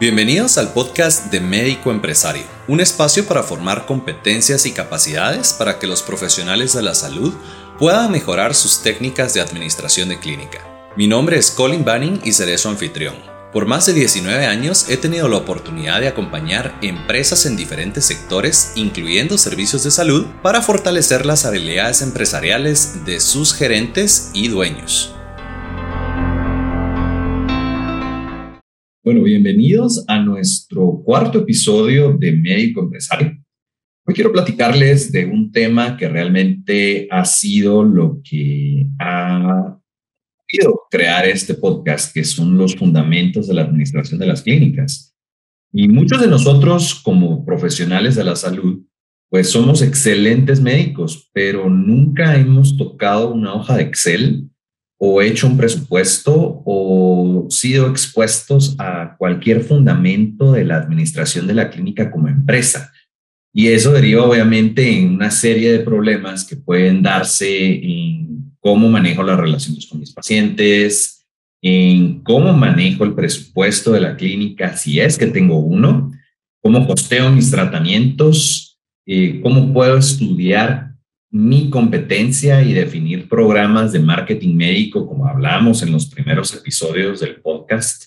Bienvenidos 0.00 0.56
al 0.56 0.72
podcast 0.72 1.26
de 1.30 1.42
Médico 1.42 1.90
Empresario, 1.90 2.44
un 2.68 2.80
espacio 2.80 3.26
para 3.26 3.42
formar 3.42 3.84
competencias 3.84 4.64
y 4.64 4.72
capacidades 4.72 5.52
para 5.52 5.78
que 5.78 5.86
los 5.86 6.00
profesionales 6.00 6.72
de 6.72 6.80
la 6.80 6.94
salud 6.94 7.34
puedan 7.78 8.10
mejorar 8.10 8.54
sus 8.54 8.82
técnicas 8.82 9.34
de 9.34 9.42
administración 9.42 10.08
de 10.08 10.18
clínica. 10.18 10.90
Mi 10.96 11.06
nombre 11.06 11.36
es 11.36 11.50
Colin 11.50 11.84
Banning 11.84 12.18
y 12.24 12.32
seré 12.32 12.56
su 12.56 12.70
anfitrión. 12.70 13.14
Por 13.52 13.66
más 13.66 13.84
de 13.84 13.92
19 13.92 14.46
años 14.46 14.86
he 14.88 14.96
tenido 14.96 15.28
la 15.28 15.36
oportunidad 15.36 16.00
de 16.00 16.08
acompañar 16.08 16.78
empresas 16.80 17.44
en 17.44 17.58
diferentes 17.58 18.06
sectores, 18.06 18.72
incluyendo 18.76 19.36
servicios 19.36 19.84
de 19.84 19.90
salud, 19.90 20.24
para 20.42 20.62
fortalecer 20.62 21.26
las 21.26 21.44
habilidades 21.44 22.00
empresariales 22.00 23.04
de 23.04 23.20
sus 23.20 23.52
gerentes 23.52 24.30
y 24.32 24.48
dueños. 24.48 25.14
Bueno, 29.02 29.22
bienvenidos 29.22 30.04
a 30.08 30.18
nuestro 30.18 31.00
cuarto 31.02 31.38
episodio 31.38 32.12
de 32.12 32.32
Médico 32.32 32.82
Empresario. 32.82 33.34
Hoy 34.04 34.14
quiero 34.14 34.30
platicarles 34.30 35.10
de 35.10 35.24
un 35.24 35.50
tema 35.50 35.96
que 35.96 36.06
realmente 36.06 37.08
ha 37.10 37.24
sido 37.24 37.82
lo 37.82 38.20
que 38.22 38.86
ha 38.98 39.80
ido 40.48 40.80
crear 40.90 41.26
este 41.26 41.54
podcast, 41.54 42.12
que 42.12 42.24
son 42.24 42.58
los 42.58 42.76
fundamentos 42.76 43.48
de 43.48 43.54
la 43.54 43.62
administración 43.62 44.20
de 44.20 44.26
las 44.26 44.42
clínicas. 44.42 45.16
Y 45.72 45.88
muchos 45.88 46.20
de 46.20 46.26
nosotros 46.26 46.94
como 46.94 47.46
profesionales 47.46 48.16
de 48.16 48.24
la 48.24 48.36
salud, 48.36 48.82
pues 49.30 49.48
somos 49.48 49.80
excelentes 49.80 50.60
médicos, 50.60 51.30
pero 51.32 51.70
nunca 51.70 52.36
hemos 52.36 52.76
tocado 52.76 53.32
una 53.32 53.54
hoja 53.54 53.78
de 53.78 53.84
Excel 53.84 54.49
o 55.02 55.22
hecho 55.22 55.46
un 55.46 55.56
presupuesto 55.56 56.62
o 56.66 57.46
sido 57.48 57.88
expuestos 57.88 58.76
a 58.78 59.16
cualquier 59.16 59.62
fundamento 59.62 60.52
de 60.52 60.66
la 60.66 60.76
administración 60.76 61.46
de 61.46 61.54
la 61.54 61.70
clínica 61.70 62.10
como 62.10 62.28
empresa. 62.28 62.92
Y 63.54 63.68
eso 63.68 63.92
deriva 63.92 64.24
obviamente 64.24 64.98
en 64.98 65.14
una 65.14 65.30
serie 65.30 65.72
de 65.72 65.78
problemas 65.80 66.44
que 66.44 66.56
pueden 66.56 67.02
darse 67.02 67.48
en 67.82 68.52
cómo 68.60 68.90
manejo 68.90 69.22
las 69.22 69.40
relaciones 69.40 69.86
con 69.86 70.00
mis 70.00 70.12
pacientes, 70.12 71.26
en 71.62 72.22
cómo 72.22 72.52
manejo 72.52 73.04
el 73.04 73.14
presupuesto 73.14 73.92
de 73.92 74.02
la 74.02 74.16
clínica, 74.16 74.76
si 74.76 75.00
es 75.00 75.16
que 75.16 75.26
tengo 75.26 75.60
uno, 75.60 76.12
cómo 76.62 76.86
costeo 76.86 77.30
mis 77.30 77.50
tratamientos, 77.50 78.78
eh, 79.06 79.40
cómo 79.42 79.72
puedo 79.72 79.96
estudiar 79.96 80.89
mi 81.30 81.70
competencia 81.70 82.60
y 82.62 82.72
definir 82.72 83.28
programas 83.28 83.92
de 83.92 84.00
marketing 84.00 84.56
médico, 84.56 85.06
como 85.06 85.26
hablamos 85.26 85.82
en 85.82 85.92
los 85.92 86.06
primeros 86.06 86.52
episodios 86.54 87.20
del 87.20 87.40
podcast, 87.40 88.06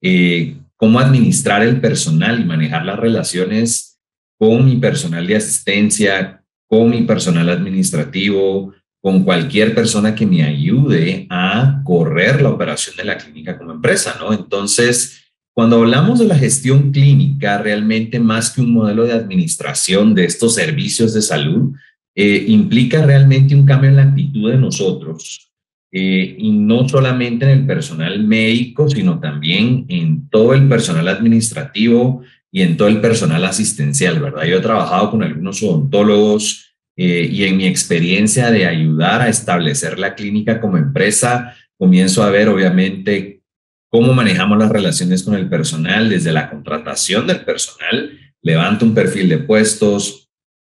eh, 0.00 0.56
cómo 0.76 0.98
administrar 0.98 1.62
el 1.62 1.80
personal 1.80 2.40
y 2.40 2.44
manejar 2.44 2.84
las 2.84 2.98
relaciones 2.98 4.00
con 4.38 4.64
mi 4.64 4.76
personal 4.76 5.26
de 5.26 5.36
asistencia, 5.36 6.42
con 6.66 6.90
mi 6.90 7.02
personal 7.02 7.50
administrativo, 7.50 8.72
con 9.02 9.22
cualquier 9.24 9.74
persona 9.74 10.14
que 10.14 10.26
me 10.26 10.42
ayude 10.42 11.26
a 11.28 11.82
correr 11.84 12.40
la 12.40 12.50
operación 12.50 12.96
de 12.96 13.04
la 13.04 13.18
clínica 13.18 13.58
como 13.58 13.72
empresa, 13.72 14.16
¿no? 14.18 14.32
Entonces, 14.32 15.22
cuando 15.54 15.76
hablamos 15.76 16.20
de 16.20 16.24
la 16.24 16.38
gestión 16.38 16.90
clínica, 16.90 17.58
realmente 17.58 18.18
más 18.18 18.50
que 18.50 18.62
un 18.62 18.72
modelo 18.72 19.04
de 19.04 19.12
administración 19.12 20.14
de 20.14 20.24
estos 20.24 20.54
servicios 20.54 21.12
de 21.12 21.20
salud, 21.20 21.74
eh, 22.14 22.44
implica 22.48 23.04
realmente 23.04 23.54
un 23.54 23.64
cambio 23.64 23.90
en 23.90 23.96
la 23.96 24.02
actitud 24.02 24.50
de 24.50 24.58
nosotros, 24.58 25.52
eh, 25.94 26.36
y 26.38 26.50
no 26.52 26.88
solamente 26.88 27.44
en 27.44 27.50
el 27.50 27.66
personal 27.66 28.24
médico, 28.24 28.88
sino 28.88 29.20
también 29.20 29.84
en 29.88 30.26
todo 30.30 30.54
el 30.54 30.66
personal 30.66 31.06
administrativo 31.06 32.22
y 32.50 32.62
en 32.62 32.78
todo 32.78 32.88
el 32.88 33.02
personal 33.02 33.44
asistencial, 33.44 34.18
¿verdad? 34.18 34.44
Yo 34.44 34.56
he 34.56 34.62
trabajado 34.62 35.10
con 35.10 35.22
algunos 35.22 35.62
odontólogos 35.62 36.74
eh, 36.96 37.28
y 37.30 37.44
en 37.44 37.58
mi 37.58 37.66
experiencia 37.66 38.50
de 38.50 38.66
ayudar 38.66 39.20
a 39.20 39.28
establecer 39.28 39.98
la 39.98 40.14
clínica 40.14 40.62
como 40.62 40.78
empresa, 40.78 41.54
comienzo 41.76 42.22
a 42.22 42.30
ver 42.30 42.48
obviamente 42.48 43.42
cómo 43.90 44.14
manejamos 44.14 44.58
las 44.58 44.70
relaciones 44.70 45.22
con 45.22 45.34
el 45.34 45.50
personal 45.50 46.08
desde 46.08 46.32
la 46.32 46.48
contratación 46.48 47.26
del 47.26 47.44
personal, 47.44 48.18
levanto 48.40 48.86
un 48.86 48.94
perfil 48.94 49.28
de 49.28 49.38
puestos, 49.38 50.21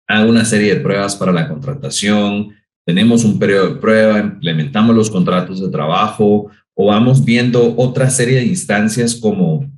hago 0.07 0.31
una 0.31 0.45
serie 0.45 0.75
de 0.75 0.81
pruebas 0.81 1.17
para 1.17 1.33
la 1.33 1.49
contratación, 1.49 2.55
tenemos 2.87 3.25
un 3.25 3.39
periodo 3.39 3.75
de 3.75 3.81
prueba, 3.81 4.19
implementamos 4.19 4.95
los 4.95 5.11
contratos 5.11 5.61
de 5.61 5.71
trabajo 5.71 6.51
o 6.75 6.87
vamos 6.87 7.25
viendo 7.25 7.75
otra 7.77 8.11
serie 8.11 8.37
de 8.37 8.47
instancias 8.47 9.17
como 9.17 9.69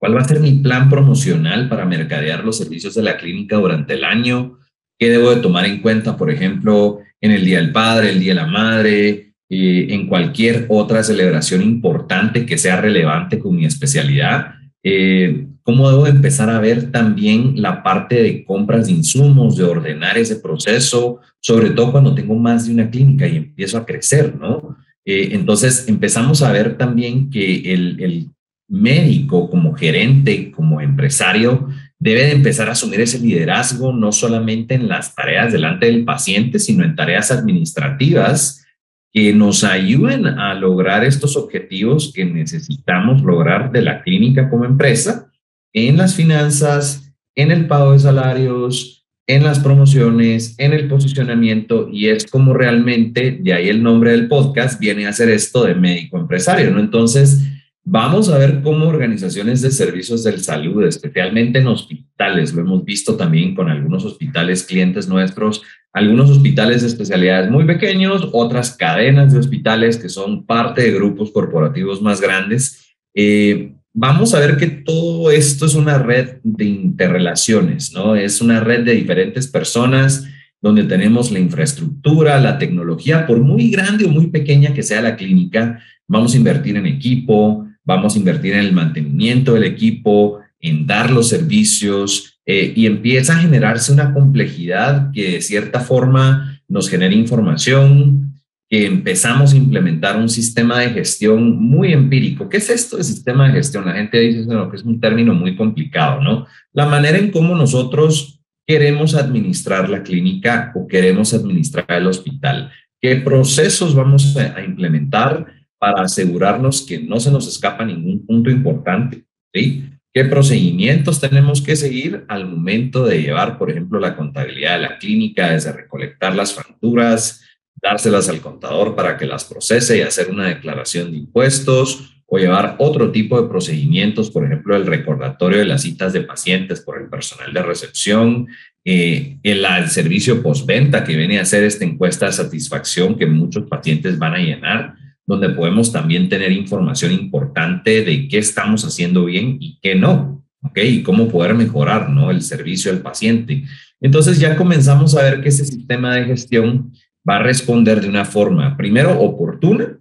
cuál 0.00 0.16
va 0.16 0.20
a 0.22 0.28
ser 0.28 0.40
mi 0.40 0.54
plan 0.54 0.88
promocional 0.88 1.68
para 1.68 1.84
mercadear 1.84 2.44
los 2.44 2.56
servicios 2.56 2.94
de 2.94 3.02
la 3.02 3.16
clínica 3.16 3.56
durante 3.56 3.94
el 3.94 4.04
año, 4.04 4.58
qué 4.98 5.10
debo 5.10 5.34
de 5.34 5.40
tomar 5.40 5.66
en 5.66 5.80
cuenta, 5.80 6.16
por 6.16 6.30
ejemplo, 6.30 7.00
en 7.20 7.30
el 7.32 7.44
Día 7.44 7.58
del 7.58 7.72
Padre, 7.72 8.10
el 8.10 8.20
Día 8.20 8.34
de 8.34 8.40
la 8.40 8.46
Madre, 8.46 9.34
eh, 9.50 9.86
en 9.90 10.06
cualquier 10.06 10.66
otra 10.68 11.02
celebración 11.02 11.62
importante 11.62 12.44
que 12.44 12.58
sea 12.58 12.80
relevante 12.80 13.38
con 13.38 13.56
mi 13.56 13.64
especialidad. 13.64 14.54
Eh, 14.82 15.46
cómo 15.62 15.90
debo 15.90 16.06
empezar 16.06 16.48
a 16.50 16.60
ver 16.60 16.90
también 16.90 17.60
la 17.60 17.82
parte 17.82 18.22
de 18.22 18.44
compras 18.44 18.86
de 18.86 18.92
insumos, 18.92 19.56
de 19.56 19.64
ordenar 19.64 20.16
ese 20.16 20.36
proceso, 20.36 21.20
sobre 21.40 21.70
todo 21.70 21.92
cuando 21.92 22.14
tengo 22.14 22.34
más 22.34 22.66
de 22.66 22.74
una 22.74 22.90
clínica 22.90 23.26
y 23.26 23.36
empiezo 23.36 23.76
a 23.76 23.84
crecer, 23.84 24.36
¿no? 24.36 24.76
Eh, 25.04 25.30
entonces 25.32 25.88
empezamos 25.88 26.42
a 26.42 26.52
ver 26.52 26.76
también 26.76 27.30
que 27.30 27.72
el, 27.72 28.00
el 28.00 28.30
médico 28.68 29.50
como 29.50 29.74
gerente, 29.74 30.50
como 30.52 30.80
empresario, 30.80 31.68
debe 31.98 32.26
de 32.26 32.32
empezar 32.32 32.68
a 32.68 32.72
asumir 32.72 33.00
ese 33.00 33.18
liderazgo 33.18 33.92
no 33.92 34.12
solamente 34.12 34.74
en 34.74 34.88
las 34.88 35.14
tareas 35.14 35.52
delante 35.52 35.86
del 35.86 36.04
paciente, 36.04 36.58
sino 36.58 36.84
en 36.84 36.94
tareas 36.94 37.30
administrativas 37.30 38.64
que 39.12 39.32
nos 39.32 39.64
ayuden 39.64 40.26
a 40.26 40.54
lograr 40.54 41.04
estos 41.04 41.36
objetivos 41.36 42.12
que 42.14 42.24
necesitamos 42.24 43.22
lograr 43.22 43.72
de 43.72 43.82
la 43.82 44.02
clínica 44.02 44.50
como 44.50 44.64
empresa 44.64 45.30
en 45.72 45.96
las 45.96 46.14
finanzas, 46.14 47.12
en 47.34 47.50
el 47.50 47.66
pago 47.66 47.92
de 47.92 48.00
salarios, 48.00 48.98
en 49.28 49.44
las 49.44 49.60
promociones, 49.60 50.54
en 50.58 50.72
el 50.72 50.88
posicionamiento 50.88 51.88
y 51.92 52.08
es 52.08 52.26
como 52.26 52.54
realmente, 52.54 53.38
de 53.40 53.52
ahí 53.52 53.68
el 53.68 53.82
nombre 53.82 54.12
del 54.12 54.26
podcast, 54.26 54.80
viene 54.80 55.06
a 55.06 55.12
ser 55.12 55.28
esto 55.28 55.64
de 55.64 55.74
médico 55.74 56.18
empresario, 56.18 56.70
¿no? 56.70 56.80
Entonces, 56.80 57.42
vamos 57.84 58.30
a 58.30 58.38
ver 58.38 58.62
cómo 58.62 58.88
organizaciones 58.88 59.60
de 59.60 59.70
servicios 59.70 60.24
de 60.24 60.38
salud, 60.38 60.84
especialmente 60.84 61.58
en 61.58 61.66
hospitales, 61.66 62.54
lo 62.54 62.62
hemos 62.62 62.84
visto 62.84 63.16
también 63.16 63.54
con 63.54 63.68
algunos 63.68 64.04
hospitales 64.04 64.62
clientes 64.62 65.08
nuestros, 65.08 65.62
algunos 65.92 66.30
hospitales 66.30 66.82
de 66.82 66.88
especialidades 66.88 67.50
muy 67.50 67.64
pequeños, 67.64 68.28
otras 68.32 68.76
cadenas 68.76 69.32
de 69.32 69.38
hospitales 69.38 69.96
que 69.96 70.08
son 70.08 70.44
parte 70.44 70.82
de 70.82 70.92
grupos 70.92 71.30
corporativos 71.30 72.02
más 72.02 72.20
grandes. 72.20 72.94
Eh, 73.14 73.72
vamos 73.92 74.34
a 74.34 74.40
ver 74.40 74.56
que 74.56 74.66
todo 74.66 75.30
esto 75.30 75.66
es 75.66 75.74
una 75.74 75.98
red 75.98 76.36
de 76.42 76.64
interrelaciones, 76.64 77.92
¿no? 77.92 78.14
Es 78.14 78.40
una 78.40 78.60
red 78.60 78.84
de 78.84 78.94
diferentes 78.94 79.48
personas 79.48 80.26
donde 80.60 80.84
tenemos 80.84 81.30
la 81.30 81.38
infraestructura, 81.38 82.40
la 82.40 82.58
tecnología, 82.58 83.26
por 83.26 83.40
muy 83.40 83.70
grande 83.70 84.04
o 84.04 84.08
muy 84.08 84.28
pequeña 84.28 84.74
que 84.74 84.82
sea 84.82 85.00
la 85.00 85.16
clínica, 85.16 85.80
vamos 86.06 86.34
a 86.34 86.36
invertir 86.36 86.76
en 86.76 86.86
equipo, 86.86 87.66
vamos 87.84 88.14
a 88.14 88.18
invertir 88.18 88.54
en 88.54 88.60
el 88.60 88.72
mantenimiento 88.72 89.54
del 89.54 89.64
equipo, 89.64 90.40
en 90.60 90.86
dar 90.86 91.10
los 91.10 91.28
servicios 91.28 92.37
eh, 92.50 92.72
y 92.74 92.86
empieza 92.86 93.34
a 93.34 93.40
generarse 93.40 93.92
una 93.92 94.14
complejidad 94.14 95.10
que 95.12 95.32
de 95.32 95.42
cierta 95.42 95.80
forma 95.80 96.58
nos 96.66 96.88
genera 96.88 97.14
información, 97.14 98.32
que 98.70 98.86
empezamos 98.86 99.52
a 99.52 99.56
implementar 99.58 100.16
un 100.16 100.30
sistema 100.30 100.78
de 100.78 100.88
gestión 100.88 101.62
muy 101.62 101.92
empírico. 101.92 102.48
¿Qué 102.48 102.56
es 102.56 102.70
esto 102.70 102.96
de 102.96 103.04
sistema 103.04 103.46
de 103.46 103.52
gestión? 103.52 103.84
La 103.84 103.92
gente 103.92 104.18
dice 104.18 104.46
que 104.48 104.76
es 104.76 104.82
un 104.82 104.98
término 104.98 105.34
muy 105.34 105.56
complicado, 105.56 106.22
¿no? 106.22 106.46
La 106.72 106.86
manera 106.86 107.18
en 107.18 107.30
cómo 107.30 107.54
nosotros 107.54 108.40
queremos 108.66 109.14
administrar 109.14 109.90
la 109.90 110.02
clínica 110.02 110.72
o 110.74 110.88
queremos 110.88 111.34
administrar 111.34 111.84
el 111.90 112.06
hospital. 112.06 112.72
¿Qué 112.98 113.16
procesos 113.16 113.94
vamos 113.94 114.34
a 114.38 114.64
implementar 114.64 115.44
para 115.78 116.00
asegurarnos 116.00 116.80
que 116.80 116.98
no 116.98 117.20
se 117.20 117.30
nos 117.30 117.46
escapa 117.46 117.84
ningún 117.84 118.24
punto 118.24 118.48
importante? 118.48 119.22
¿sí? 119.52 119.84
¿Qué 120.12 120.24
procedimientos 120.24 121.20
tenemos 121.20 121.60
que 121.62 121.76
seguir 121.76 122.24
al 122.28 122.46
momento 122.46 123.04
de 123.04 123.22
llevar, 123.22 123.58
por 123.58 123.70
ejemplo, 123.70 124.00
la 124.00 124.16
contabilidad 124.16 124.76
de 124.76 124.82
la 124.82 124.98
clínica, 124.98 125.50
desde 125.50 125.72
recolectar 125.72 126.34
las 126.34 126.54
facturas, 126.54 127.44
dárselas 127.80 128.28
al 128.28 128.40
contador 128.40 128.96
para 128.96 129.16
que 129.16 129.26
las 129.26 129.44
procese 129.44 129.98
y 129.98 130.00
hacer 130.00 130.30
una 130.30 130.48
declaración 130.48 131.10
de 131.10 131.18
impuestos 131.18 132.14
o 132.30 132.38
llevar 132.38 132.76
otro 132.78 133.10
tipo 133.10 133.40
de 133.40 133.48
procedimientos, 133.48 134.30
por 134.30 134.44
ejemplo, 134.44 134.76
el 134.76 134.86
recordatorio 134.86 135.58
de 135.58 135.64
las 135.64 135.82
citas 135.82 136.12
de 136.12 136.20
pacientes 136.20 136.80
por 136.82 137.00
el 137.00 137.08
personal 137.08 137.54
de 137.54 137.62
recepción, 137.62 138.48
eh, 138.84 139.38
el, 139.42 139.64
el, 139.64 139.88
servicio 139.88 140.42
postventa 140.42 141.04
que 141.04 141.16
viene 141.16 141.38
a 141.38 141.42
hacer 141.42 141.64
esta 141.64 141.86
encuesta 141.86 142.26
de 142.26 142.32
satisfacción 142.32 143.16
que 143.16 143.26
muchos 143.26 143.66
pacientes 143.66 144.18
van 144.18 144.34
a 144.34 144.38
llenar. 144.38 144.94
Donde 145.28 145.50
podemos 145.50 145.92
también 145.92 146.30
tener 146.30 146.52
información 146.52 147.12
importante 147.12 148.02
de 148.02 148.28
qué 148.28 148.38
estamos 148.38 148.82
haciendo 148.86 149.26
bien 149.26 149.58
y 149.60 149.78
qué 149.82 149.94
no, 149.94 150.42
¿ok? 150.62 150.78
Y 150.78 151.02
cómo 151.02 151.28
poder 151.28 151.52
mejorar, 151.52 152.08
¿no? 152.08 152.30
El 152.30 152.40
servicio 152.40 152.90
al 152.90 153.02
paciente. 153.02 153.64
Entonces 154.00 154.40
ya 154.40 154.56
comenzamos 154.56 155.14
a 155.14 155.22
ver 155.22 155.42
que 155.42 155.50
ese 155.50 155.66
sistema 155.66 156.14
de 156.14 156.24
gestión 156.24 156.94
va 157.28 157.36
a 157.36 157.42
responder 157.42 158.00
de 158.00 158.08
una 158.08 158.24
forma, 158.24 158.74
primero, 158.78 159.20
oportuna, 159.20 159.98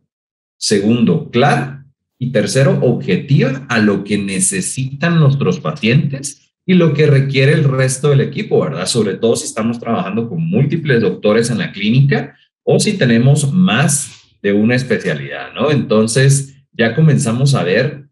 segundo, 0.58 1.30
clara 1.30 1.86
y 2.18 2.32
tercero, 2.32 2.80
objetiva 2.82 3.66
a 3.68 3.80
lo 3.80 4.06
que 4.06 4.18
necesitan 4.18 5.20
nuestros 5.20 5.60
pacientes 5.60 6.54
y 6.66 6.76
lo 6.76 6.94
que 6.94 7.06
requiere 7.06 7.52
el 7.52 7.66
resto 7.66 8.12
del 8.12 8.22
equipo, 8.22 8.62
¿verdad? 8.62 8.86
Sobre 8.86 9.16
todo 9.16 9.36
si 9.36 9.44
estamos 9.44 9.78
trabajando 9.78 10.30
con 10.30 10.42
múltiples 10.42 11.02
doctores 11.02 11.50
en 11.50 11.58
la 11.58 11.74
clínica 11.74 12.34
o 12.64 12.80
si 12.80 12.94
tenemos 12.94 13.52
más 13.54 14.17
de 14.42 14.54
una 14.54 14.76
especialidad, 14.76 15.54
¿no? 15.54 15.72
Entonces, 15.72 16.56
ya 16.72 16.96
comenzamos 16.96 17.56
a 17.56 17.64
ver 17.64 18.06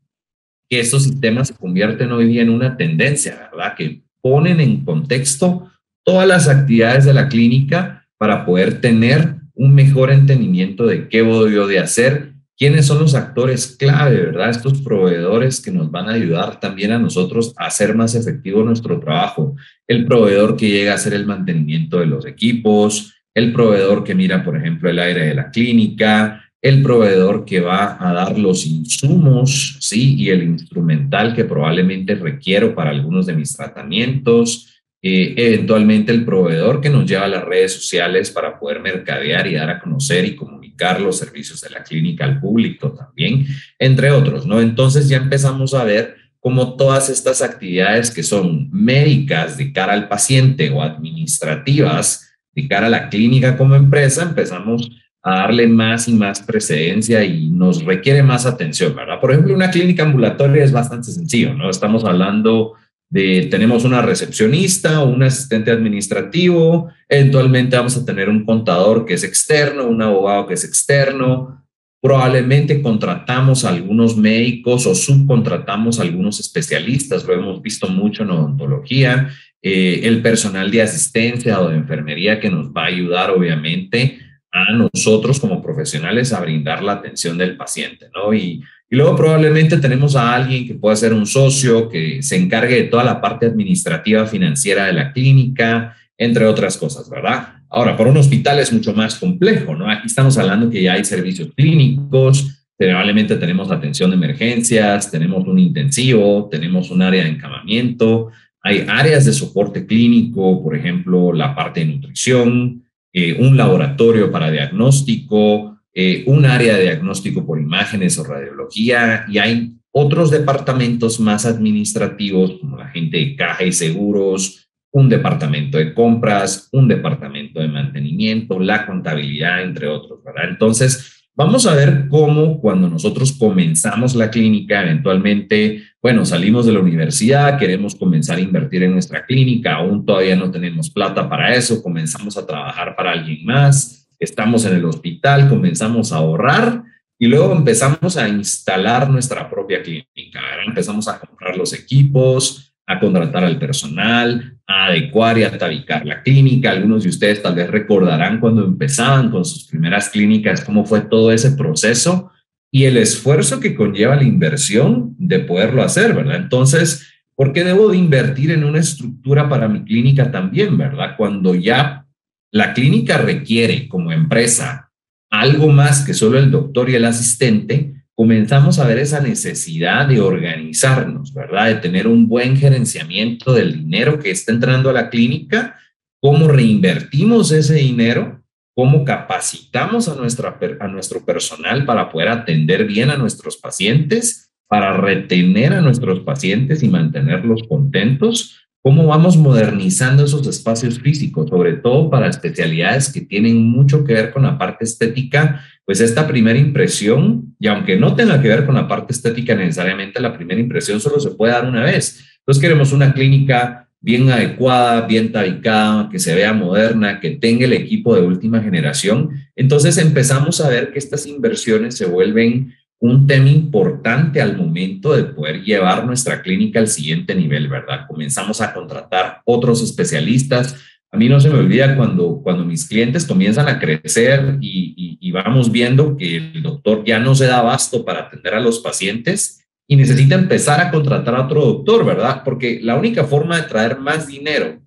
que 0.69 0.79
estos 0.79 1.03
sistemas 1.03 1.49
se 1.49 1.55
convierten 1.55 2.11
hoy 2.11 2.27
día 2.27 2.41
en 2.41 2.49
una 2.49 2.77
tendencia, 2.77 3.49
¿verdad? 3.51 3.75
Que 3.75 4.01
ponen 4.21 4.59
en 4.59 4.83
contexto 4.83 5.71
todas 6.03 6.27
las 6.27 6.47
actividades 6.47 7.05
de 7.05 7.13
la 7.13 7.27
clínica 7.27 8.07
para 8.17 8.45
poder 8.45 8.81
tener 8.81 9.35
un 9.53 9.73
mejor 9.73 10.11
entendimiento 10.11 10.85
de 10.85 11.07
qué 11.07 11.21
voy 11.21 11.51
de 11.51 11.79
hacer, 11.79 12.33
quiénes 12.57 12.85
son 12.85 12.99
los 12.99 13.15
actores 13.15 13.75
clave, 13.77 14.17
¿verdad? 14.17 14.49
Estos 14.49 14.81
proveedores 14.81 15.61
que 15.61 15.71
nos 15.71 15.91
van 15.91 16.09
a 16.09 16.13
ayudar 16.13 16.59
también 16.59 16.91
a 16.91 16.99
nosotros 16.99 17.53
a 17.57 17.67
hacer 17.67 17.95
más 17.95 18.15
efectivo 18.15 18.63
nuestro 18.63 18.99
trabajo. 18.99 19.55
El 19.87 20.05
proveedor 20.05 20.55
que 20.55 20.69
llega 20.69 20.93
a 20.93 20.95
hacer 20.95 21.13
el 21.13 21.25
mantenimiento 21.25 21.99
de 21.99 22.05
los 22.07 22.25
equipos, 22.25 23.14
el 23.35 23.53
proveedor 23.53 24.03
que 24.03 24.15
mira, 24.15 24.43
por 24.43 24.57
ejemplo, 24.57 24.89
el 24.89 24.97
aire 24.97 25.27
de 25.27 25.35
la 25.35 25.51
clínica, 25.51 26.41
el 26.61 26.81
proveedor 26.81 27.45
que 27.45 27.59
va 27.59 27.97
a 27.99 28.11
dar 28.11 28.39
los 28.39 28.65
insumos, 28.65 29.77
¿sí? 29.81 30.15
Y 30.15 30.29
el 30.31 30.41
instrumental 30.41 31.35
que 31.35 31.45
probablemente 31.45 32.15
requiero 32.15 32.73
para 32.73 32.89
algunos 32.89 33.27
de 33.27 33.35
mis 33.35 33.55
tratamientos, 33.55 34.81
eh, 35.07 35.35
eventualmente 35.37 36.11
el 36.11 36.25
proveedor 36.25 36.81
que 36.81 36.89
nos 36.89 37.05
lleva 37.05 37.25
a 37.25 37.27
las 37.27 37.43
redes 37.43 37.73
sociales 37.73 38.31
para 38.31 38.57
poder 38.57 38.79
mercadear 38.79 39.45
y 39.45 39.53
dar 39.53 39.69
a 39.69 39.79
conocer 39.79 40.25
y 40.25 40.35
comunicar 40.35 40.99
los 40.99 41.19
servicios 41.19 41.61
de 41.61 41.69
la 41.69 41.83
clínica 41.83 42.25
al 42.25 42.39
público 42.39 42.91
también, 42.93 43.45
entre 43.77 44.09
otros, 44.09 44.47
¿no? 44.47 44.59
Entonces 44.61 45.07
ya 45.07 45.17
empezamos 45.17 45.75
a 45.75 45.83
ver 45.83 46.15
cómo 46.39 46.75
todas 46.75 47.09
estas 47.09 47.43
actividades 47.43 48.09
que 48.09 48.23
son 48.23 48.69
médicas 48.71 49.57
de 49.57 49.71
cara 49.71 49.93
al 49.93 50.07
paciente 50.07 50.71
o 50.71 50.81
administrativas, 50.81 52.24
a 52.71 52.89
la 52.89 53.09
clínica 53.09 53.57
como 53.57 53.75
empresa, 53.75 54.23
empezamos 54.23 54.91
a 55.21 55.39
darle 55.39 55.67
más 55.67 56.07
y 56.07 56.13
más 56.13 56.41
precedencia 56.41 57.23
y 57.23 57.49
nos 57.49 57.83
requiere 57.83 58.21
más 58.21 58.45
atención, 58.45 58.95
¿verdad? 58.95 59.19
Por 59.19 59.31
ejemplo, 59.31 59.55
una 59.55 59.71
clínica 59.71 60.03
ambulatoria 60.03 60.63
es 60.63 60.71
bastante 60.71 61.11
sencillo, 61.11 61.53
¿no? 61.55 61.69
Estamos 61.69 62.05
hablando 62.05 62.73
de, 63.09 63.47
tenemos 63.49 63.85
una 63.85 64.01
recepcionista, 64.01 65.03
un 65.03 65.23
asistente 65.23 65.71
administrativo, 65.71 66.89
eventualmente 67.09 67.75
vamos 67.75 67.97
a 67.97 68.05
tener 68.05 68.29
un 68.29 68.45
contador 68.45 69.05
que 69.05 69.15
es 69.15 69.23
externo, 69.23 69.87
un 69.87 70.01
abogado 70.01 70.45
que 70.45 70.53
es 70.53 70.63
externo, 70.63 71.65
probablemente 72.05 72.83
contratamos 72.83 73.65
a 73.65 73.69
algunos 73.69 74.15
médicos 74.15 74.85
o 74.85 74.93
subcontratamos 74.93 75.99
a 75.99 76.03
algunos 76.03 76.39
especialistas, 76.39 77.25
lo 77.25 77.33
hemos 77.33 77.63
visto 77.63 77.87
mucho 77.87 78.21
en 78.21 78.29
odontología, 78.29 79.29
eh, 79.67 80.01
el 80.07 80.21
personal 80.21 80.69
de 80.69 80.83
asistencia 80.83 81.59
o 81.59 81.69
de 81.69 81.77
enfermería 81.77 82.39
que 82.39 82.51
nos 82.51 82.67
va 82.67 82.83
a 82.83 82.85
ayudar, 82.85 83.31
obviamente, 83.31 84.19
a 84.51 84.71
nosotros 84.71 85.39
como 85.39 85.59
profesionales 85.59 86.31
a 86.33 86.39
brindar 86.39 86.83
la 86.83 86.91
atención 86.91 87.35
del 87.35 87.57
paciente, 87.57 88.05
¿no? 88.13 88.31
Y, 88.31 88.61
y 88.87 88.95
luego 88.95 89.15
probablemente 89.15 89.77
tenemos 89.77 90.15
a 90.15 90.35
alguien 90.35 90.67
que 90.67 90.75
pueda 90.75 90.95
ser 90.95 91.13
un 91.13 91.25
socio 91.25 91.89
que 91.89 92.21
se 92.21 92.35
encargue 92.35 92.75
de 92.75 92.83
toda 92.83 93.03
la 93.03 93.19
parte 93.19 93.47
administrativa 93.47 94.27
financiera 94.27 94.85
de 94.85 94.93
la 94.93 95.11
clínica, 95.11 95.97
entre 96.15 96.45
otras 96.45 96.77
cosas, 96.77 97.09
¿verdad? 97.09 97.55
Ahora, 97.67 97.97
para 97.97 98.11
un 98.11 98.17
hospital 98.17 98.59
es 98.59 98.71
mucho 98.71 98.93
más 98.93 99.15
complejo, 99.15 99.73
¿no? 99.73 99.89
Aquí 99.89 100.05
estamos 100.05 100.37
hablando 100.37 100.69
que 100.69 100.83
ya 100.83 100.93
hay 100.93 101.03
servicios 101.03 101.49
clínicos, 101.55 102.67
probablemente 102.77 103.35
tenemos 103.37 103.71
atención 103.71 104.11
de 104.11 104.17
emergencias, 104.17 105.09
tenemos 105.09 105.47
un 105.47 105.57
intensivo, 105.57 106.47
tenemos 106.51 106.91
un 106.91 107.01
área 107.01 107.23
de 107.23 107.31
encamamiento, 107.31 108.29
hay 108.65 108.83
áreas 108.89 109.25
de 109.25 109.31
soporte 109.31 109.85
clínico, 109.85 110.63
por 110.63 110.75
ejemplo, 110.75 111.31
la 111.31 111.53
parte 111.53 111.81
de 111.81 111.85
nutrición, 111.85 112.83
eh, 113.13 113.37
un 113.39 113.55
laboratorio 113.55 114.31
para 114.31 114.49
diagnóstico, 114.49 115.79
eh, 115.93 116.23
un 116.25 116.45
área 116.45 116.75
de 116.75 116.81
diagnóstico 116.81 117.45
por 117.45 117.61
imágenes 117.61 118.17
o 118.17 118.23
radiología, 118.23 119.25
y 119.29 119.37
hay 119.37 119.73
otros 119.91 120.31
departamentos 120.31 121.19
más 121.19 121.45
administrativos, 121.45 122.53
como 122.59 122.77
la 122.77 122.87
gente 122.87 123.17
de 123.17 123.35
caja 123.35 123.63
y 123.63 123.71
seguros, 123.71 124.67
un 124.91 125.09
departamento 125.09 125.77
de 125.77 125.93
compras, 125.93 126.67
un 126.71 126.87
departamento 126.87 127.59
de 127.59 127.67
mantenimiento, 127.67 128.59
la 128.59 128.87
contabilidad, 128.87 129.61
entre 129.61 129.87
otros, 129.87 130.23
¿verdad? 130.23 130.49
Entonces, 130.49 131.14
Vamos 131.37 131.65
a 131.65 131.75
ver 131.75 132.07
cómo 132.07 132.61
cuando 132.61 132.89
nosotros 132.89 133.33
comenzamos 133.33 134.15
la 134.15 134.29
clínica, 134.29 134.83
eventualmente, 134.83 135.83
bueno, 136.01 136.25
salimos 136.25 136.65
de 136.65 136.71
la 136.71 136.79
universidad, 136.79 137.59
queremos 137.59 137.93
comenzar 137.93 138.37
a 138.37 138.41
invertir 138.41 138.83
en 138.83 138.93
nuestra 138.93 139.25
clínica, 139.25 139.75
aún 139.75 140.05
todavía 140.05 140.37
no 140.37 140.49
tenemos 140.49 140.89
plata 140.89 141.27
para 141.27 141.53
eso, 141.53 141.83
comenzamos 141.83 142.37
a 142.37 142.47
trabajar 142.47 142.95
para 142.95 143.11
alguien 143.11 143.45
más, 143.45 144.07
estamos 144.17 144.63
en 144.63 144.75
el 144.77 144.85
hospital, 144.85 145.49
comenzamos 145.49 146.13
a 146.13 146.17
ahorrar 146.17 146.83
y 147.19 147.27
luego 147.27 147.53
empezamos 147.53 148.15
a 148.15 148.29
instalar 148.29 149.09
nuestra 149.09 149.49
propia 149.49 149.83
clínica. 149.83 150.39
Empezamos 150.65 151.07
a 151.09 151.19
comprar 151.19 151.57
los 151.57 151.73
equipos, 151.73 152.74
a 152.87 152.99
contratar 152.99 153.43
al 153.43 153.57
personal, 153.57 154.57
a 154.67 154.87
adecuar 154.87 155.37
y 155.37 155.43
a 155.43 155.57
tabicar 155.57 156.05
la 156.05 156.21
clínica. 156.21 156.71
Algunos 156.71 157.03
de 157.03 157.09
ustedes 157.09 157.41
tal 157.41 157.55
vez 157.55 157.69
recordarán 157.69 158.39
cuando 158.39 158.63
empezaban 158.63 159.31
con 159.31 159.43
sus 159.43 159.65
primeras 159.65 160.09
clínicas, 160.09 160.63
cómo 160.63 160.85
fue 160.85 161.01
todo 161.01 161.31
ese 161.31 161.51
proceso 161.51 162.31
y 162.71 162.83
el 162.83 162.97
esfuerzo 162.97 163.59
que 163.59 163.73
conlleva 163.73 164.15
la 164.15 164.23
inversión 164.23 165.15
de 165.17 165.39
poderlo 165.39 165.81
hacer, 165.81 166.13
¿verdad? 166.13 166.35
Entonces, 166.35 167.07
¿por 167.35 167.53
qué 167.53 167.63
debo 167.63 167.89
de 167.89 167.97
invertir 167.97 168.51
en 168.51 168.63
una 168.63 168.79
estructura 168.79 169.47
para 169.47 169.67
mi 169.67 169.85
clínica 169.85 170.31
también, 170.31 170.77
¿verdad? 170.77 171.15
Cuando 171.17 171.55
ya 171.55 172.05
la 172.51 172.73
clínica 172.73 173.17
requiere 173.17 173.87
como 173.87 174.11
empresa 174.11 174.91
algo 175.31 175.67
más 175.69 176.05
que 176.05 176.13
solo 176.13 176.37
el 176.37 176.51
doctor 176.51 176.89
y 176.89 176.95
el 176.95 177.05
asistente, 177.05 177.94
comenzamos 178.15 178.79
a 178.79 178.87
ver 178.87 178.99
esa 178.99 179.19
necesidad 179.19 180.07
de 180.07 180.21
organizarnos, 180.21 181.33
¿verdad? 181.33 181.67
De 181.67 181.75
tener 181.75 182.07
un 182.07 182.27
buen 182.27 182.55
gerenciamiento 182.55 183.53
del 183.53 183.73
dinero 183.73 184.19
que 184.19 184.31
está 184.31 184.53
entrando 184.53 184.89
a 184.89 184.93
la 184.93 185.09
clínica, 185.09 185.77
cómo 186.21 186.47
reinvertimos 186.47 187.51
ese 187.51 187.75
dinero, 187.75 188.41
cómo 188.73 189.03
capacitamos 189.03 190.07
a, 190.07 190.13
a 190.13 190.87
nuestro 190.87 191.25
personal 191.25 191.85
para 191.85 192.09
poder 192.09 192.29
atender 192.29 192.85
bien 192.85 193.09
a 193.09 193.17
nuestros 193.17 193.57
pacientes, 193.57 194.53
para 194.67 194.95
retener 194.97 195.73
a 195.73 195.81
nuestros 195.81 196.21
pacientes 196.21 196.83
y 196.83 196.87
mantenerlos 196.87 197.63
contentos, 197.67 198.64
cómo 198.85 199.07
vamos 199.07 199.35
modernizando 199.35 200.25
esos 200.25 200.45
espacios 200.45 200.99
físicos, 200.99 201.49
sobre 201.49 201.73
todo 201.73 202.07
para 202.07 202.29
especialidades 202.29 203.11
que 203.11 203.21
tienen 203.21 203.63
mucho 203.63 204.03
que 204.03 204.13
ver 204.13 204.31
con 204.31 204.43
la 204.43 204.59
parte 204.59 204.85
estética 204.85 205.59
pues 205.85 206.01
esta 206.01 206.27
primera 206.27 206.59
impresión, 206.59 207.55
y 207.59 207.65
aunque 207.65 207.95
no 207.95 208.15
tenga 208.15 208.39
que 208.39 208.47
ver 208.47 208.63
con 208.63 208.75
la 208.75 208.87
parte 208.87 209.11
estética 209.11 209.55
necesariamente, 209.55 210.21
la 210.21 210.37
primera 210.37 210.61
impresión 210.61 210.99
solo 210.99 211.19
se 211.19 211.31
puede 211.31 211.53
dar 211.53 211.65
una 211.65 211.83
vez. 211.83 212.23
Entonces 212.37 212.61
queremos 212.61 212.93
una 212.93 213.11
clínica 213.11 213.89
bien 214.01 214.29
adecuada, 214.29 215.07
bien 215.07 215.31
tabicada, 215.31 216.07
que 216.11 216.19
se 216.19 216.35
vea 216.35 216.53
moderna, 216.53 217.19
que 217.19 217.31
tenga 217.31 217.65
el 217.65 217.73
equipo 217.73 218.15
de 218.15 218.21
última 218.21 218.61
generación. 218.61 219.31
Entonces 219.55 219.97
empezamos 219.97 220.61
a 220.61 220.69
ver 220.69 220.91
que 220.91 220.99
estas 220.99 221.25
inversiones 221.25 221.97
se 221.97 222.05
vuelven 222.05 222.75
un 222.99 223.27
tema 223.27 223.49
importante 223.49 224.41
al 224.41 224.57
momento 224.57 225.15
de 225.15 225.25
poder 225.25 225.63
llevar 225.63 226.05
nuestra 226.05 226.41
clínica 226.41 226.79
al 226.79 226.87
siguiente 226.87 227.35
nivel, 227.35 227.67
¿verdad? 227.67 228.07
Comenzamos 228.07 228.61
a 228.61 228.73
contratar 228.73 229.41
otros 229.45 229.83
especialistas, 229.83 230.75
a 231.11 231.17
mí 231.17 231.29
no 231.29 231.39
se 231.39 231.49
me 231.49 231.59
olvida 231.59 231.95
cuando, 231.95 232.41
cuando 232.43 232.65
mis 232.65 232.87
clientes 232.87 233.25
comienzan 233.25 233.69
a 233.69 233.79
crecer 233.79 234.57
y, 234.59 235.17
y, 235.21 235.31
vamos 235.31 235.71
viendo 235.71 236.17
que 236.17 236.37
el 236.37 236.61
doctor 236.61 237.03
ya 237.05 237.19
no 237.19 237.35
se 237.35 237.45
da 237.45 237.59
abasto 237.59 238.03
para 238.03 238.21
atender 238.21 238.53
a 238.53 238.59
los 238.59 238.79
pacientes 238.79 239.65
y 239.87 239.95
necesita 239.95 240.35
empezar 240.35 240.81
a 240.81 240.91
contratar 240.91 241.35
a 241.35 241.45
otro 241.45 241.61
doctor, 241.61 242.05
¿verdad? 242.05 242.41
Porque 242.43 242.79
la 242.81 242.95
única 242.95 243.23
forma 243.23 243.55
de 243.55 243.67
traer 243.67 243.97
más 243.97 244.27
dinero 244.27 244.81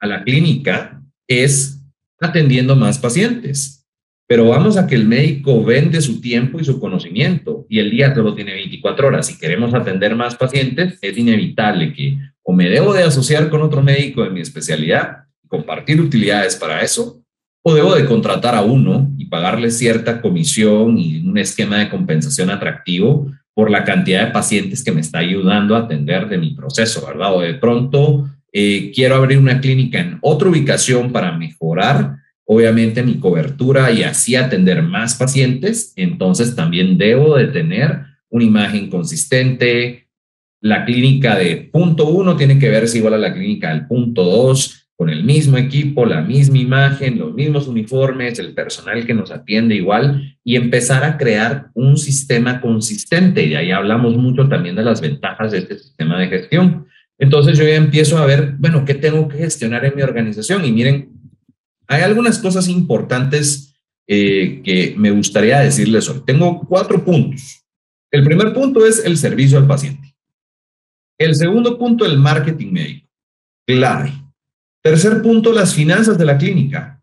a 0.00 0.06
la 0.06 0.24
clínica 0.24 1.02
es 1.28 1.80
atendiendo 2.20 2.74
más 2.74 2.98
pacientes. 2.98 3.79
Pero 4.30 4.48
vamos 4.48 4.76
a 4.76 4.86
que 4.86 4.94
el 4.94 5.08
médico 5.08 5.64
vende 5.64 6.00
su 6.00 6.20
tiempo 6.20 6.60
y 6.60 6.64
su 6.64 6.78
conocimiento 6.78 7.66
y 7.68 7.80
el 7.80 7.90
día 7.90 8.14
solo 8.14 8.32
tiene 8.32 8.52
24 8.52 9.08
horas. 9.08 9.26
Si 9.26 9.36
queremos 9.36 9.74
atender 9.74 10.14
más 10.14 10.36
pacientes, 10.36 11.00
es 11.02 11.18
inevitable 11.18 11.92
que 11.92 12.16
o 12.44 12.52
me 12.52 12.68
debo 12.68 12.92
de 12.94 13.02
asociar 13.02 13.50
con 13.50 13.60
otro 13.60 13.82
médico 13.82 14.22
de 14.22 14.30
mi 14.30 14.40
especialidad 14.40 15.24
compartir 15.48 16.00
utilidades 16.00 16.54
para 16.54 16.80
eso, 16.80 17.24
o 17.64 17.74
debo 17.74 17.92
de 17.92 18.06
contratar 18.06 18.54
a 18.54 18.62
uno 18.62 19.10
y 19.18 19.24
pagarle 19.24 19.68
cierta 19.72 20.22
comisión 20.22 20.96
y 20.96 21.26
un 21.26 21.36
esquema 21.36 21.78
de 21.78 21.88
compensación 21.88 22.50
atractivo 22.50 23.32
por 23.52 23.68
la 23.68 23.82
cantidad 23.82 24.26
de 24.26 24.32
pacientes 24.32 24.84
que 24.84 24.92
me 24.92 25.00
está 25.00 25.18
ayudando 25.18 25.74
a 25.74 25.80
atender 25.80 26.28
de 26.28 26.38
mi 26.38 26.54
proceso, 26.54 27.04
¿verdad? 27.04 27.34
O 27.34 27.40
de 27.40 27.54
pronto 27.54 28.30
eh, 28.52 28.92
quiero 28.94 29.16
abrir 29.16 29.38
una 29.38 29.60
clínica 29.60 29.98
en 29.98 30.18
otra 30.22 30.50
ubicación 30.50 31.10
para 31.10 31.36
mejorar, 31.36 32.19
obviamente, 32.52 33.04
mi 33.04 33.20
cobertura 33.20 33.92
y 33.92 34.02
así 34.02 34.34
atender 34.34 34.82
más 34.82 35.14
pacientes, 35.14 35.92
entonces 35.94 36.56
también 36.56 36.98
debo 36.98 37.36
de 37.36 37.46
tener 37.46 38.00
una 38.28 38.44
imagen 38.44 38.90
consistente. 38.90 40.08
La 40.60 40.84
clínica 40.84 41.36
de 41.36 41.70
punto 41.72 42.08
uno 42.08 42.36
tiene 42.36 42.58
que 42.58 42.68
verse 42.68 42.98
igual 42.98 43.14
a 43.14 43.18
la 43.18 43.32
clínica 43.32 43.72
del 43.72 43.86
punto 43.86 44.24
dos 44.24 44.88
con 44.96 45.10
el 45.10 45.22
mismo 45.22 45.58
equipo, 45.58 46.04
la 46.04 46.22
misma 46.22 46.58
imagen, 46.58 47.20
los 47.20 47.32
mismos 47.34 47.68
uniformes, 47.68 48.40
el 48.40 48.52
personal 48.52 49.06
que 49.06 49.14
nos 49.14 49.30
atiende 49.30 49.76
igual 49.76 50.36
y 50.42 50.56
empezar 50.56 51.04
a 51.04 51.16
crear 51.16 51.68
un 51.74 51.96
sistema 51.96 52.60
consistente. 52.60 53.46
Y 53.46 53.54
ahí 53.54 53.70
hablamos 53.70 54.16
mucho 54.16 54.48
también 54.48 54.74
de 54.74 54.82
las 54.82 55.00
ventajas 55.00 55.52
de 55.52 55.58
este 55.58 55.78
sistema 55.78 56.18
de 56.18 56.26
gestión. 56.26 56.86
Entonces 57.16 57.56
yo 57.56 57.62
ya 57.62 57.76
empiezo 57.76 58.18
a 58.18 58.26
ver, 58.26 58.56
bueno, 58.58 58.84
¿qué 58.84 58.94
tengo 58.94 59.28
que 59.28 59.38
gestionar 59.38 59.84
en 59.84 59.94
mi 59.94 60.02
organización? 60.02 60.64
Y 60.64 60.72
miren, 60.72 61.19
hay 61.90 62.02
algunas 62.02 62.38
cosas 62.38 62.68
importantes 62.68 63.74
eh, 64.06 64.62
que 64.64 64.94
me 64.96 65.10
gustaría 65.10 65.58
decirles 65.58 66.08
hoy. 66.08 66.22
Tengo 66.24 66.60
cuatro 66.60 67.04
puntos. 67.04 67.64
El 68.12 68.22
primer 68.22 68.54
punto 68.54 68.86
es 68.86 69.04
el 69.04 69.16
servicio 69.16 69.58
al 69.58 69.66
paciente. 69.66 70.14
El 71.18 71.34
segundo 71.34 71.76
punto, 71.76 72.06
el 72.06 72.16
marketing 72.16 72.72
médico. 72.72 73.08
Clave. 73.66 74.12
Tercer 74.82 75.20
punto, 75.20 75.52
las 75.52 75.74
finanzas 75.74 76.16
de 76.16 76.24
la 76.24 76.38
clínica. 76.38 77.02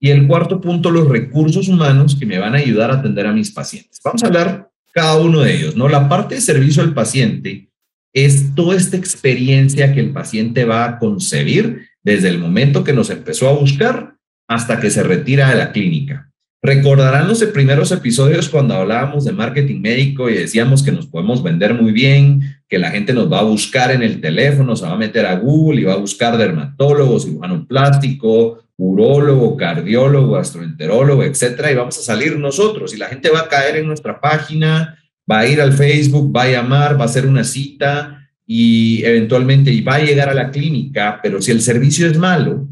Y 0.00 0.08
el 0.08 0.26
cuarto 0.26 0.62
punto, 0.62 0.90
los 0.90 1.08
recursos 1.08 1.68
humanos 1.68 2.16
que 2.18 2.24
me 2.24 2.38
van 2.38 2.54
a 2.54 2.58
ayudar 2.58 2.90
a 2.90 2.94
atender 2.94 3.26
a 3.26 3.32
mis 3.32 3.50
pacientes. 3.50 4.00
Vamos 4.02 4.22
a 4.22 4.28
hablar 4.28 4.70
cada 4.94 5.18
uno 5.18 5.40
de 5.40 5.54
ellos, 5.54 5.76
¿no? 5.76 5.90
La 5.90 6.08
parte 6.08 6.36
de 6.36 6.40
servicio 6.40 6.82
al 6.82 6.94
paciente 6.94 7.70
es 8.14 8.54
toda 8.54 8.76
esta 8.76 8.96
experiencia 8.96 9.92
que 9.92 10.00
el 10.00 10.12
paciente 10.12 10.64
va 10.64 10.86
a 10.86 10.98
concebir 10.98 11.86
desde 12.02 12.30
el 12.30 12.38
momento 12.38 12.82
que 12.82 12.94
nos 12.94 13.10
empezó 13.10 13.48
a 13.48 13.52
buscar 13.52 14.16
hasta 14.54 14.78
que 14.80 14.90
se 14.90 15.02
retira 15.02 15.48
de 15.48 15.56
la 15.56 15.72
clínica. 15.72 16.28
Recordarán 16.64 17.26
los 17.26 17.42
primeros 17.44 17.90
episodios 17.90 18.48
cuando 18.48 18.74
hablábamos 18.74 19.24
de 19.24 19.32
marketing 19.32 19.80
médico 19.80 20.30
y 20.30 20.34
decíamos 20.34 20.82
que 20.84 20.92
nos 20.92 21.06
podemos 21.06 21.42
vender 21.42 21.74
muy 21.74 21.90
bien, 21.90 22.40
que 22.68 22.78
la 22.78 22.90
gente 22.90 23.12
nos 23.12 23.32
va 23.32 23.40
a 23.40 23.44
buscar 23.44 23.90
en 23.90 24.02
el 24.02 24.20
teléfono, 24.20 24.76
se 24.76 24.86
va 24.86 24.92
a 24.92 24.96
meter 24.96 25.26
a 25.26 25.36
Google 25.36 25.80
y 25.80 25.84
va 25.84 25.94
a 25.94 25.96
buscar 25.96 26.36
dermatólogo, 26.36 27.18
cirujano 27.18 27.66
plástico, 27.66 28.62
urólogo, 28.76 29.56
cardiólogo, 29.56 30.34
gastroenterólogo, 30.34 31.24
etcétera, 31.24 31.72
y 31.72 31.74
vamos 31.74 31.98
a 31.98 32.02
salir 32.02 32.38
nosotros 32.38 32.94
y 32.94 32.98
la 32.98 33.08
gente 33.08 33.30
va 33.30 33.40
a 33.40 33.48
caer 33.48 33.76
en 33.76 33.86
nuestra 33.86 34.20
página, 34.20 34.98
va 35.28 35.40
a 35.40 35.46
ir 35.48 35.60
al 35.60 35.72
Facebook, 35.72 36.32
va 36.34 36.42
a 36.42 36.50
llamar, 36.50 36.96
va 36.96 37.02
a 37.02 37.06
hacer 37.06 37.26
una 37.26 37.42
cita 37.42 38.28
y 38.46 39.02
eventualmente 39.04 39.80
va 39.80 39.96
a 39.96 40.04
llegar 40.04 40.28
a 40.28 40.34
la 40.34 40.50
clínica, 40.50 41.18
pero 41.22 41.42
si 41.42 41.50
el 41.50 41.60
servicio 41.60 42.06
es 42.06 42.16
malo, 42.16 42.68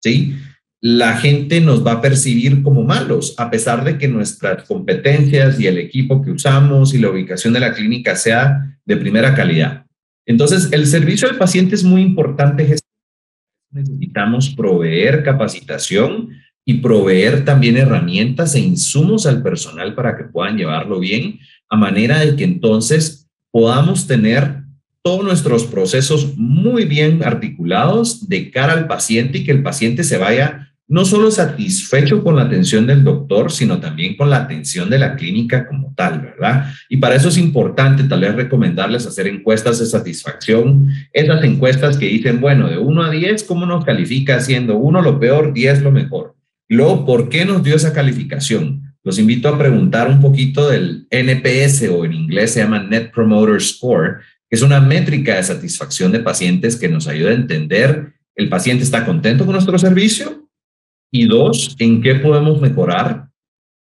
¿sí? 0.00 0.34
La 0.80 1.16
gente 1.16 1.60
nos 1.60 1.84
va 1.84 1.92
a 1.92 2.00
percibir 2.00 2.62
como 2.62 2.84
malos, 2.84 3.34
a 3.38 3.50
pesar 3.50 3.84
de 3.84 3.98
que 3.98 4.06
nuestras 4.06 4.64
competencias 4.64 5.58
y 5.58 5.66
el 5.66 5.78
equipo 5.78 6.22
que 6.22 6.30
usamos 6.30 6.94
y 6.94 6.98
la 6.98 7.10
ubicación 7.10 7.52
de 7.52 7.60
la 7.60 7.74
clínica 7.74 8.14
sea 8.14 8.78
de 8.84 8.96
primera 8.96 9.34
calidad. 9.34 9.86
Entonces, 10.24 10.68
el 10.72 10.86
servicio 10.86 11.28
al 11.28 11.36
paciente 11.36 11.74
es 11.74 11.82
muy 11.82 12.02
importante. 12.02 12.76
Necesitamos 13.70 14.50
proveer 14.50 15.24
capacitación 15.24 16.30
y 16.64 16.74
proveer 16.74 17.44
también 17.44 17.76
herramientas 17.76 18.54
e 18.54 18.60
insumos 18.60 19.26
al 19.26 19.42
personal 19.42 19.94
para 19.94 20.16
que 20.16 20.24
puedan 20.24 20.56
llevarlo 20.56 21.00
bien, 21.00 21.40
a 21.68 21.76
manera 21.76 22.20
de 22.20 22.36
que 22.36 22.44
entonces 22.44 23.28
podamos 23.50 24.06
tener 24.06 24.62
todos 25.02 25.24
nuestros 25.24 25.64
procesos 25.64 26.36
muy 26.36 26.84
bien 26.84 27.24
articulados 27.24 28.28
de 28.28 28.50
cara 28.50 28.74
al 28.74 28.86
paciente 28.86 29.38
y 29.38 29.44
que 29.44 29.52
el 29.52 29.62
paciente 29.62 30.04
se 30.04 30.18
vaya 30.18 30.67
no 30.88 31.04
solo 31.04 31.30
satisfecho 31.30 32.24
con 32.24 32.36
la 32.36 32.44
atención 32.44 32.86
del 32.86 33.04
doctor, 33.04 33.52
sino 33.52 33.78
también 33.78 34.16
con 34.16 34.30
la 34.30 34.38
atención 34.38 34.88
de 34.88 34.98
la 34.98 35.16
clínica 35.16 35.68
como 35.68 35.92
tal, 35.94 36.20
¿verdad? 36.20 36.72
Y 36.88 36.96
para 36.96 37.14
eso 37.14 37.28
es 37.28 37.36
importante 37.36 38.04
tal 38.04 38.22
vez 38.22 38.34
recomendarles 38.34 39.06
hacer 39.06 39.26
encuestas 39.26 39.78
de 39.78 39.86
satisfacción, 39.86 40.88
esas 41.12 41.44
encuestas 41.44 41.98
que 41.98 42.06
dicen, 42.06 42.40
bueno, 42.40 42.68
de 42.68 42.78
1 42.78 43.02
a 43.02 43.10
10, 43.10 43.44
¿cómo 43.44 43.66
nos 43.66 43.84
califica 43.84 44.40
siendo 44.40 44.78
1 44.78 45.02
lo 45.02 45.20
peor, 45.20 45.52
10 45.52 45.82
lo 45.82 45.92
mejor? 45.92 46.34
luego, 46.70 47.06
¿por 47.06 47.28
qué 47.30 47.44
nos 47.46 47.62
dio 47.62 47.76
esa 47.76 47.94
calificación? 47.94 48.94
Los 49.02 49.18
invito 49.18 49.48
a 49.48 49.56
preguntar 49.56 50.08
un 50.08 50.20
poquito 50.20 50.68
del 50.68 51.06
NPS 51.10 51.88
o 51.90 52.04
en 52.04 52.12
inglés 52.12 52.52
se 52.52 52.60
llama 52.60 52.82
Net 52.82 53.10
Promoter 53.10 53.60
Score, 53.60 54.18
que 54.50 54.56
es 54.56 54.62
una 54.62 54.80
métrica 54.80 55.36
de 55.36 55.42
satisfacción 55.42 56.12
de 56.12 56.20
pacientes 56.20 56.76
que 56.76 56.88
nos 56.88 57.08
ayuda 57.08 57.30
a 57.30 57.34
entender 57.34 58.12
el 58.34 58.48
paciente 58.48 58.84
está 58.84 59.04
contento 59.04 59.44
con 59.44 59.54
nuestro 59.54 59.78
servicio 59.78 60.47
y 61.10 61.26
dos, 61.26 61.76
en 61.78 62.02
qué 62.02 62.16
podemos 62.16 62.60
mejorar 62.60 63.28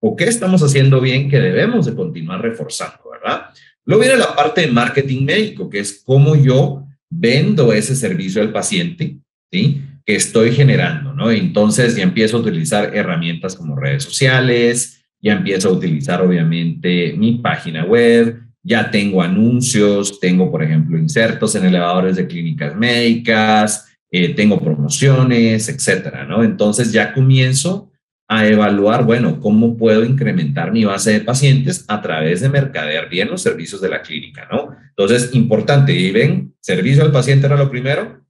o 0.02 0.16
qué 0.16 0.26
estamos 0.26 0.64
haciendo 0.64 1.02
bien 1.02 1.30
que 1.30 1.40
debemos 1.40 1.86
de 1.86 1.96
continuar 1.96 2.42
reforzando, 2.42 3.00
¿verdad? 3.12 3.48
Luego 3.86 4.04
viene 4.04 4.18
la 4.18 4.36
parte 4.36 4.62
de 4.62 4.68
marketing 4.68 5.26
médico, 5.26 5.70
que 5.70 5.80
es 5.80 6.02
cómo 6.06 6.36
yo 6.36 6.86
vendo 7.10 7.74
ese 7.74 7.96
servicio 7.96 8.42
al 8.42 8.52
paciente, 8.52 9.18
¿sí? 9.52 9.82
Que 10.06 10.16
estoy 10.16 10.52
generando, 10.52 11.14
¿no? 11.14 11.32
Entonces 11.32 11.96
ya 11.96 12.04
empiezo 12.04 12.38
a 12.38 12.42
utilizar 12.42 12.96
herramientas 12.96 13.56
como 13.56 13.76
redes 13.76 14.04
sociales, 14.04 15.04
ya 15.22 15.34
empiezo 15.34 15.70
a 15.70 15.74
utilizar 15.74 16.22
obviamente 16.22 17.14
mi 17.18 17.40
página 17.40 17.84
web, 17.84 18.40
ya 18.64 18.90
tengo 18.92 19.22
anuncios, 19.22 20.20
tengo, 20.20 20.52
por 20.52 20.64
ejemplo, 20.64 20.98
insertos 20.98 21.56
en 21.56 21.66
elevadores 21.66 22.16
de 22.16 22.28
clínicas 22.28 22.76
médicas, 22.76 23.89
eh, 24.12 24.34
tengo 24.34 24.60
promociones, 24.60 25.70
etcétera, 25.70 26.26
¿no? 26.26 26.44
Entonces 26.44 26.92
ya 26.92 27.14
comienzo 27.14 27.92
a 28.28 28.48
evaluar, 28.48 29.06
bueno, 29.06 29.40
cómo 29.40 29.76
puedo 29.76 30.04
incrementar 30.04 30.72
mi 30.72 30.86
base 30.86 31.14
de 31.14 31.22
pacientes 31.22 31.84
a 31.88 32.00
través 32.00 32.42
de 32.42 32.50
mercadear 32.50 33.10
bien 33.10 33.30
los 33.30 33.42
servicios 33.42 33.82
de 33.82 33.90
la 33.90 34.04
clínica, 34.04 34.48
¿no? 34.52 34.76
Entonces, 34.90 35.34
importante, 35.34 35.94
y 35.94 36.12
ven, 36.12 36.54
servicio 36.60 37.04
al 37.04 37.12
paciente 37.12 37.48
era 37.48 37.58
lo 37.58 37.72
primero, 37.72 38.24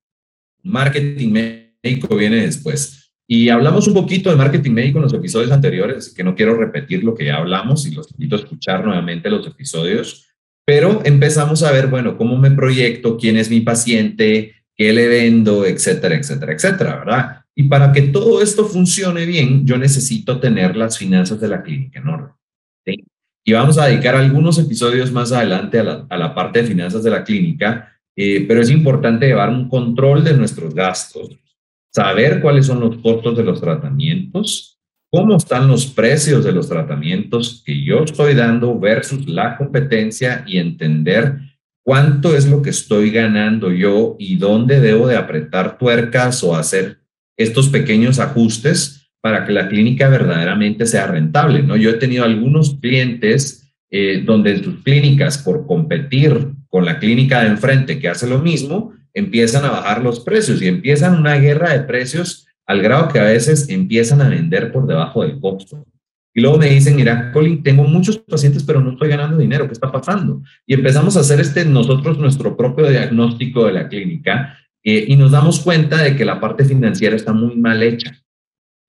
marketing 0.63 1.31
médico 1.83 2.15
viene 2.15 2.37
después. 2.37 3.11
Y 3.27 3.49
hablamos 3.49 3.87
un 3.87 3.93
poquito 3.93 4.29
de 4.29 4.37
marketing 4.37 4.71
médico 4.71 4.99
en 4.99 5.03
los 5.03 5.13
episodios 5.13 5.51
anteriores, 5.51 6.13
que 6.13 6.23
no 6.23 6.33
quiero 6.33 6.55
repetir 6.55 7.03
lo 7.03 7.13
que 7.13 7.25
ya 7.25 7.35
hablamos 7.35 7.85
y 7.85 7.91
los 7.91 8.09
invito 8.11 8.37
a 8.37 8.39
escuchar 8.39 8.85
nuevamente 8.85 9.29
los 9.29 9.45
episodios, 9.45 10.29
pero 10.65 11.01
empezamos 11.03 11.61
a 11.63 11.71
ver, 11.71 11.87
bueno, 11.87 12.17
cómo 12.17 12.37
me 12.37 12.51
proyecto, 12.51 13.17
quién 13.17 13.35
es 13.35 13.49
mi 13.49 13.59
paciente, 13.61 14.55
qué 14.79 14.93
le 14.93 15.09
vendo, 15.09 15.65
etcétera, 15.65 16.15
etcétera, 16.15 16.53
etcétera, 16.53 16.95
¿verdad? 16.99 17.41
Y 17.53 17.63
para 17.63 17.91
que 17.91 18.03
todo 18.03 18.41
esto 18.41 18.63
funcione 18.63 19.25
bien, 19.25 19.67
yo 19.67 19.77
necesito 19.77 20.39
tener 20.39 20.77
las 20.77 20.97
finanzas 20.97 21.41
de 21.41 21.49
la 21.49 21.61
clínica 21.61 21.99
en. 21.99 22.33
Y 23.45 23.51
vamos 23.51 23.77
a 23.77 23.87
dedicar 23.87 24.15
algunos 24.15 24.57
episodios 24.57 25.11
más 25.11 25.33
adelante 25.33 25.79
a 25.79 25.83
la, 25.83 26.07
a 26.09 26.17
la 26.17 26.33
parte 26.33 26.61
de 26.61 26.67
finanzas 26.69 27.03
de 27.03 27.09
la 27.09 27.25
clínica, 27.25 27.93
eh, 28.15 28.45
pero 28.47 28.61
es 28.61 28.69
importante 28.69 29.27
llevar 29.27 29.49
un 29.49 29.67
control 29.67 30.23
de 30.23 30.33
nuestros 30.33 30.73
gastos, 30.73 31.37
saber 31.93 32.39
cuáles 32.41 32.65
son 32.65 32.79
los 32.79 32.97
costos 32.99 33.35
de 33.35 33.43
los 33.43 33.59
tratamientos, 33.59 34.79
cómo 35.11 35.35
están 35.35 35.67
los 35.67 35.87
precios 35.87 36.45
de 36.45 36.53
los 36.53 36.69
tratamientos 36.69 37.63
que 37.65 37.83
yo 37.83 38.05
estoy 38.05 38.33
dando 38.33 38.79
versus 38.79 39.27
la 39.27 39.57
competencia 39.57 40.45
y 40.47 40.57
entender 40.57 41.48
cuánto 41.89 42.37
es 42.37 42.47
lo 42.47 42.61
que 42.61 42.69
estoy 42.69 43.09
ganando 43.09 43.71
yo 43.71 44.15
y 44.19 44.35
dónde 44.35 44.79
debo 44.79 45.07
de 45.07 45.15
apretar 45.15 45.79
tuercas 45.79 46.43
o 46.43 46.55
hacer 46.55 46.99
estos 47.35 47.69
pequeños 47.69 48.19
ajustes 48.19 49.09
para 49.21 49.43
que 49.43 49.53
la 49.53 49.67
clínica 49.67 50.07
verdaderamente 50.07 50.85
sea 50.85 51.07
rentable, 51.07 51.63
¿no? 51.63 51.75
Yo 51.77 51.89
he 51.89 51.93
tenido 51.93 52.25
algunos 52.25 52.75
clientes 52.79 53.73
eh, 53.89 54.21
donde 54.23 54.51
en 54.51 54.63
sus 54.63 54.83
clínicas, 54.83 55.39
por 55.39 55.65
competir 55.65 56.49
con 56.67 56.85
la 56.85 56.99
clínica 56.99 57.41
de 57.41 57.47
enfrente 57.47 57.97
que 57.97 58.07
hace 58.07 58.27
lo 58.27 58.37
mismo, 58.37 58.93
empiezan 59.15 59.65
a 59.65 59.71
bajar 59.71 60.03
los 60.03 60.19
precios 60.19 60.61
y 60.61 60.67
empiezan 60.67 61.17
una 61.17 61.37
guerra 61.37 61.73
de 61.73 61.79
precios 61.79 62.45
al 62.67 62.83
grado 62.83 63.07
que 63.07 63.17
a 63.17 63.23
veces 63.23 63.67
empiezan 63.67 64.21
a 64.21 64.29
vender 64.29 64.71
por 64.71 64.85
debajo 64.85 65.23
del 65.23 65.39
costo. 65.39 65.87
Y 66.33 66.41
luego 66.41 66.57
me 66.57 66.69
dicen, 66.69 66.95
mira, 66.95 67.31
Colin, 67.31 67.63
tengo 67.63 67.83
muchos 67.83 68.19
pacientes, 68.19 68.63
pero 68.63 68.81
no 68.81 68.91
estoy 68.91 69.09
ganando 69.09 69.37
dinero, 69.37 69.65
¿qué 69.65 69.73
está 69.73 69.91
pasando? 69.91 70.41
Y 70.65 70.73
empezamos 70.73 71.17
a 71.17 71.21
hacer 71.21 71.39
este, 71.39 71.65
nosotros 71.65 72.17
nuestro 72.19 72.55
propio 72.55 72.87
diagnóstico 72.87 73.65
de 73.65 73.73
la 73.73 73.87
clínica 73.87 74.57
eh, 74.83 75.05
y 75.07 75.15
nos 75.15 75.31
damos 75.31 75.59
cuenta 75.59 76.03
de 76.03 76.15
que 76.15 76.25
la 76.25 76.39
parte 76.39 76.65
financiera 76.65 77.15
está 77.15 77.33
muy 77.33 77.55
mal 77.55 77.81
hecha. 77.81 78.15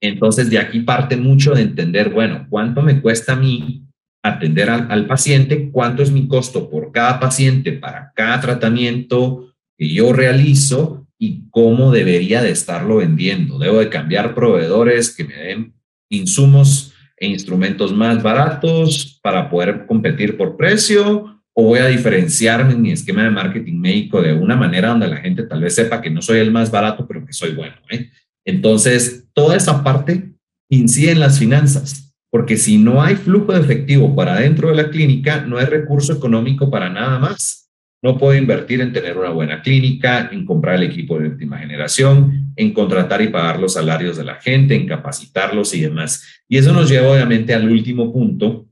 Entonces, 0.01 0.49
de 0.49 0.59
aquí 0.59 0.81
parte 0.81 1.15
mucho 1.17 1.53
de 1.53 1.61
entender, 1.61 2.09
bueno, 2.09 2.47
¿cuánto 2.49 2.81
me 2.81 3.01
cuesta 3.01 3.33
a 3.33 3.37
mí 3.37 3.85
atender 4.23 4.69
al, 4.69 4.91
al 4.91 5.07
paciente? 5.07 5.69
¿Cuánto 5.71 6.03
es 6.03 6.11
mi 6.11 6.27
costo 6.27 6.69
por 6.69 6.91
cada 6.91 7.19
paciente 7.19 7.73
para 7.73 8.11
cada 8.15 8.39
tratamiento 8.39 9.53
que 9.77 9.89
yo 9.89 10.13
realizo? 10.13 11.01
y 11.23 11.43
cómo 11.51 11.91
debería 11.91 12.41
de 12.41 12.49
estarlo 12.49 12.95
vendiendo. 12.95 13.59
Debo 13.59 13.77
de 13.77 13.89
cambiar 13.89 14.33
proveedores 14.33 15.15
que 15.15 15.23
me 15.23 15.35
den 15.35 15.73
insumos 16.09 16.90
e 17.21 17.27
instrumentos 17.27 17.93
más 17.93 18.21
baratos 18.23 19.19
para 19.21 19.47
poder 19.47 19.85
competir 19.85 20.35
por 20.35 20.57
precio 20.57 21.39
o 21.53 21.63
voy 21.63 21.79
a 21.79 21.87
diferenciarme 21.87 22.73
en 22.73 22.81
mi 22.81 22.91
esquema 22.91 23.23
de 23.23 23.29
marketing 23.29 23.77
médico 23.77 24.21
de 24.21 24.33
una 24.33 24.55
manera 24.55 24.89
donde 24.89 25.07
la 25.07 25.17
gente 25.17 25.43
tal 25.43 25.61
vez 25.61 25.75
sepa 25.75 26.01
que 26.01 26.09
no 26.09 26.21
soy 26.21 26.39
el 26.39 26.51
más 26.51 26.71
barato, 26.71 27.07
pero 27.07 27.23
que 27.23 27.33
soy 27.33 27.53
bueno. 27.53 27.75
¿eh? 27.91 28.09
Entonces, 28.43 29.27
toda 29.33 29.55
esa 29.55 29.83
parte 29.83 30.33
incide 30.69 31.11
en 31.11 31.19
las 31.19 31.37
finanzas, 31.37 32.15
porque 32.31 32.57
si 32.57 32.79
no 32.79 33.03
hay 33.03 33.15
flujo 33.15 33.53
de 33.53 33.59
efectivo 33.59 34.15
para 34.15 34.39
dentro 34.39 34.69
de 34.69 34.75
la 34.75 34.89
clínica, 34.89 35.41
no 35.41 35.59
hay 35.59 35.65
recurso 35.65 36.13
económico 36.13 36.71
para 36.71 36.89
nada 36.89 37.19
más. 37.19 37.60
No 38.03 38.17
puedo 38.17 38.35
invertir 38.35 38.81
en 38.81 38.93
tener 38.93 39.17
una 39.17 39.29
buena 39.29 39.61
clínica, 39.61 40.29
en 40.31 40.45
comprar 40.45 40.75
el 40.75 40.83
equipo 40.83 41.19
de 41.19 41.29
última 41.29 41.59
generación, 41.59 42.53
en 42.55 42.73
contratar 42.73 43.21
y 43.21 43.27
pagar 43.27 43.59
los 43.59 43.73
salarios 43.73 44.17
de 44.17 44.23
la 44.23 44.35
gente, 44.35 44.75
en 44.75 44.87
capacitarlos 44.87 45.73
y 45.75 45.81
demás. 45.81 46.41
Y 46.47 46.57
eso 46.57 46.73
nos 46.73 46.89
lleva 46.89 47.11
obviamente 47.11 47.53
al 47.53 47.69
último 47.69 48.11
punto, 48.11 48.67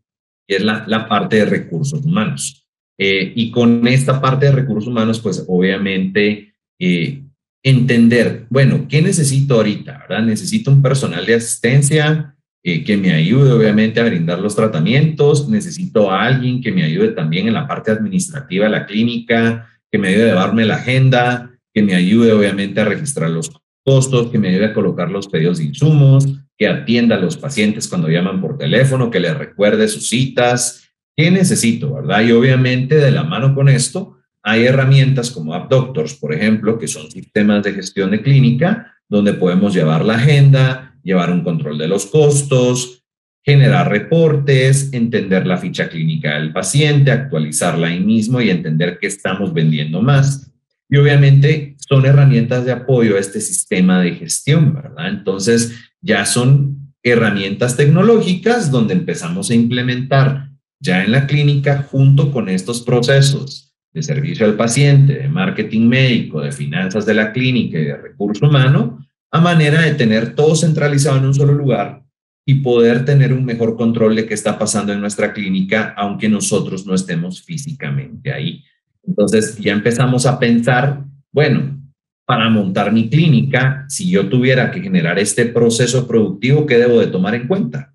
que 0.47 0.55
es 0.55 0.63
la, 0.63 0.83
la 0.87 1.07
parte 1.07 1.37
de 1.37 1.45
recursos 1.45 2.03
humanos. 2.03 2.67
Eh, 2.97 3.31
y 3.35 3.49
con 3.51 3.87
esta 3.87 4.19
parte 4.19 4.47
de 4.47 4.51
recursos 4.51 4.87
humanos, 4.87 5.19
pues 5.19 5.45
obviamente 5.47 6.53
eh, 6.79 7.23
entender, 7.63 8.45
bueno, 8.49 8.87
¿qué 8.89 9.01
necesito 9.01 9.55
ahorita? 9.55 10.05
¿verdad? 10.09 10.25
Necesito 10.25 10.71
un 10.71 10.81
personal 10.81 11.25
de 11.25 11.35
asistencia 11.35 12.35
eh, 12.63 12.83
que 12.83 12.97
me 12.97 13.13
ayude 13.13 13.51
obviamente 13.51 13.99
a 13.99 14.05
brindar 14.05 14.39
los 14.39 14.55
tratamientos, 14.55 15.47
necesito 15.49 16.11
a 16.11 16.23
alguien 16.23 16.61
que 16.61 16.71
me 16.71 16.83
ayude 16.83 17.09
también 17.09 17.47
en 17.47 17.53
la 17.53 17.67
parte 17.67 17.91
administrativa 17.91 18.65
de 18.65 18.71
la 18.71 18.85
clínica, 18.85 19.69
que 19.91 19.97
me 19.97 20.09
ayude 20.09 20.23
a 20.23 20.33
llevarme 20.33 20.65
la 20.65 20.75
agenda, 20.75 21.51
que 21.73 21.81
me 21.81 21.95
ayude 21.95 22.33
obviamente 22.33 22.81
a 22.81 22.85
registrar 22.85 23.29
los 23.29 23.49
costos, 23.83 24.29
que 24.29 24.39
me 24.39 24.49
ayude 24.49 24.65
a 24.65 24.73
colocar 24.73 25.09
los 25.09 25.27
pedidos 25.27 25.59
de 25.59 25.65
insumos, 25.65 26.27
que 26.57 26.67
atienda 26.67 27.15
a 27.15 27.19
los 27.19 27.37
pacientes 27.37 27.87
cuando 27.87 28.09
llaman 28.09 28.41
por 28.41 28.57
teléfono, 28.57 29.09
que 29.09 29.19
les 29.19 29.37
recuerde 29.37 29.87
sus 29.87 30.09
citas, 30.09 30.89
¿Qué 31.19 31.29
necesito, 31.31 31.95
verdad? 31.95 32.21
Y 32.21 32.31
obviamente 32.31 32.95
de 32.95 33.11
la 33.11 33.25
mano 33.25 33.53
con 33.53 33.67
esto 33.67 34.19
hay 34.41 34.63
herramientas 34.63 35.31
como 35.31 35.53
AppDoctors, 35.53 36.13
por 36.13 36.33
ejemplo, 36.33 36.79
que 36.79 36.87
son 36.87 37.11
sistemas 37.11 37.61
de 37.61 37.73
gestión 37.73 38.11
de 38.11 38.21
clínica, 38.21 38.95
donde 39.09 39.33
podemos 39.33 39.73
llevar 39.73 40.05
la 40.05 40.15
agenda, 40.15 40.88
llevar 41.03 41.31
un 41.31 41.43
control 41.43 41.77
de 41.77 41.87
los 41.87 42.05
costos, 42.05 43.03
generar 43.43 43.89
reportes, 43.89 44.93
entender 44.93 45.47
la 45.47 45.57
ficha 45.57 45.89
clínica 45.89 46.35
del 46.35 46.53
paciente, 46.53 47.11
actualizarla 47.11 47.87
ahí 47.87 47.99
mismo 47.99 48.41
y 48.41 48.49
entender 48.49 48.97
qué 48.99 49.07
estamos 49.07 49.53
vendiendo 49.53 50.01
más. 50.01 50.51
Y 50.89 50.97
obviamente 50.97 51.75
son 51.77 52.05
herramientas 52.05 52.65
de 52.65 52.71
apoyo 52.71 53.15
a 53.15 53.19
este 53.19 53.41
sistema 53.41 54.01
de 54.01 54.15
gestión, 54.15 54.73
¿verdad? 54.73 55.09
Entonces 55.09 55.75
ya 56.01 56.25
son 56.25 56.93
herramientas 57.03 57.77
tecnológicas 57.77 58.71
donde 58.71 58.93
empezamos 58.93 59.49
a 59.49 59.55
implementar 59.55 60.49
ya 60.79 61.03
en 61.03 61.11
la 61.11 61.27
clínica 61.27 61.83
junto 61.83 62.31
con 62.31 62.49
estos 62.49 62.81
procesos 62.81 63.73
de 63.93 64.03
servicio 64.03 64.45
al 64.45 64.55
paciente, 64.55 65.13
de 65.13 65.27
marketing 65.27 65.87
médico, 65.87 66.41
de 66.41 66.51
finanzas 66.51 67.05
de 67.05 67.13
la 67.13 67.31
clínica 67.31 67.79
y 67.79 67.85
de 67.85 67.97
recurso 67.97 68.47
humano, 68.47 69.05
a 69.31 69.39
manera 69.39 69.81
de 69.81 69.93
tener 69.93 70.35
todo 70.35 70.55
centralizado 70.55 71.17
en 71.17 71.25
un 71.25 71.33
solo 71.33 71.53
lugar 71.53 72.03
y 72.45 72.55
poder 72.55 73.05
tener 73.05 73.31
un 73.31 73.45
mejor 73.45 73.75
control 73.75 74.15
de 74.15 74.25
qué 74.25 74.33
está 74.33 74.57
pasando 74.57 74.91
en 74.91 75.01
nuestra 75.01 75.33
clínica, 75.33 75.93
aunque 75.95 76.27
nosotros 76.27 76.85
no 76.85 76.95
estemos 76.95 77.43
físicamente 77.43 78.33
ahí. 78.33 78.63
Entonces 79.03 79.57
ya 79.57 79.71
empezamos 79.71 80.25
a 80.25 80.39
pensar, 80.39 81.03
bueno, 81.31 81.79
para 82.25 82.49
montar 82.49 82.91
mi 82.91 83.09
clínica, 83.09 83.85
si 83.87 84.09
yo 84.09 84.29
tuviera 84.29 84.71
que 84.71 84.81
generar 84.81 85.19
este 85.19 85.45
proceso 85.45 86.07
productivo, 86.07 86.65
¿qué 86.65 86.77
debo 86.77 86.99
de 86.99 87.07
tomar 87.07 87.35
en 87.35 87.47
cuenta? 87.47 87.93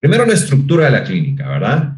Primero, 0.00 0.26
la 0.26 0.34
estructura 0.34 0.86
de 0.86 0.92
la 0.92 1.04
clínica, 1.04 1.48
¿verdad? 1.48 1.96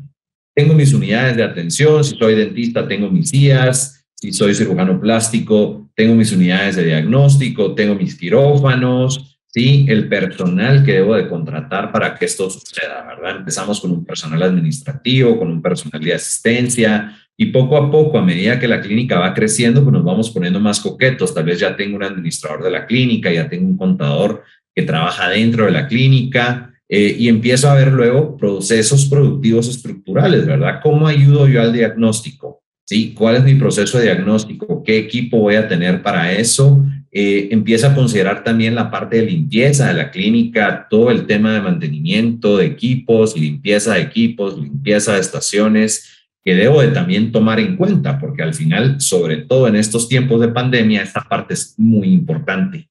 tengo 0.55 0.75
mis 0.75 0.95
unidades 0.95 1.37
de 1.37 1.43
atención, 1.43 2.05
si 2.05 2.17
soy 2.17 2.37
dentista, 2.37 2.87
tengo 2.87 3.11
mis 3.11 3.33
IAS, 3.35 4.04
si 4.15 4.33
soy 4.33 4.55
cirujano 4.55 5.01
plástico, 5.01 5.91
tengo 5.95 6.15
mis 6.15 6.33
unidades 6.33 6.77
de 6.77 6.85
diagnóstico, 6.85 7.75
tengo 7.75 7.95
mis 7.95 8.17
quirófanos, 8.17 9.39
¿sí? 9.47 9.87
El 9.89 10.09
personal 10.09 10.85
que 10.85 10.95
debo 10.95 11.15
de 11.15 11.29
contratar 11.29 11.93
para 11.93 12.15
que 12.15 12.25
esto 12.25 12.49
suceda, 12.51 13.05
¿verdad? 13.05 13.37
Empezamos 13.37 13.81
con 13.81 13.91
un 13.91 14.05
personal 14.05 14.43
administrativo, 14.43 15.39
con 15.39 15.49
un 15.49 15.63
personal 15.63 16.03
de 16.03 16.15
asistencia 16.15 17.17
y 17.37 17.47
poco 17.47 17.77
a 17.77 17.91
poco, 17.91 18.19
a 18.19 18.25
medida 18.25 18.59
que 18.59 18.69
la 18.69 18.81
clínica 18.81 19.19
va 19.19 19.35
creciendo, 19.35 19.83
pues 19.83 19.93
nos 19.93 20.05
vamos 20.05 20.31
poniendo 20.31 20.61
más 20.61 20.81
coquetos. 20.81 21.35
Tal 21.35 21.45
vez 21.45 21.59
ya 21.59 21.77
tengo 21.77 21.97
un 21.97 22.05
administrador 22.05 22.63
de 22.63 22.71
la 22.71 22.87
clínica, 22.87 23.33
ya 23.33 23.49
tengo 23.49 23.67
un 23.67 23.77
contador 23.77 24.45
que 24.75 24.83
trabaja 24.83 25.29
dentro 25.29 25.67
de 25.67 25.73
la 25.73 25.87
clínica, 25.87 26.75
eh, 26.89 27.17
y 27.19 27.29
empiezo 27.29 27.71
a 27.71 27.75
ver 27.75 27.93
luego 27.93 28.37
procesos 28.37 29.07
productivos 29.07 29.69
estructurales, 29.69 30.47
¿verdad? 30.47 30.81
¿Cómo 30.83 31.07
ayudo 31.07 31.49
yo 31.49 31.63
al 31.63 31.73
diagnóstico? 31.73 32.63
¿Sí? 32.87 33.15
¿Cuál 33.15 33.37
es 33.37 33.45
mi 33.45 33.55
proceso 33.55 33.99
de 33.99 34.05
diagnóstico? 34.05 34.83
¿Qué 34.85 34.99
equipo 34.99 35.39
voy 35.39 35.55
a 35.55 35.69
tener 35.69 36.03
para 36.03 36.33
eso? 36.33 36.85
Eh, 37.11 37.49
empiezo 37.53 37.87
a 37.87 37.95
considerar 37.95 38.43
también 38.43 38.75
la 38.75 38.91
parte 38.91 39.19
de 39.19 39.27
limpieza 39.27 39.87
de 39.87 39.95
la 39.95 40.11
clínica, 40.11 40.89
todo 40.91 41.11
el 41.11 41.27
tema 41.27 41.55
de 41.55 41.61
mantenimiento 41.61 42.59
de 42.59 42.67
equipos, 42.67 43.37
limpieza 43.37 43.95
de 43.95 44.01
equipos, 44.01 44.59
limpieza 44.59 45.15
de 45.15 45.21
estaciones, 45.21 46.11
que 46.45 46.55
debo 46.55 46.83
de 46.83 46.89
también 46.89 47.33
tomar 47.33 47.59
en 47.59 47.77
cuenta, 47.77 48.19
porque 48.19 48.43
al 48.43 48.53
final, 48.53 49.01
sobre 49.01 49.39
todo 49.39 49.67
en 49.67 49.77
estos 49.77 50.09
tiempos 50.09 50.41
de 50.41 50.49
pandemia, 50.49 51.03
esta 51.03 51.23
parte 51.23 51.55
es 51.55 51.75
muy 51.79 52.09
importante. 52.09 52.89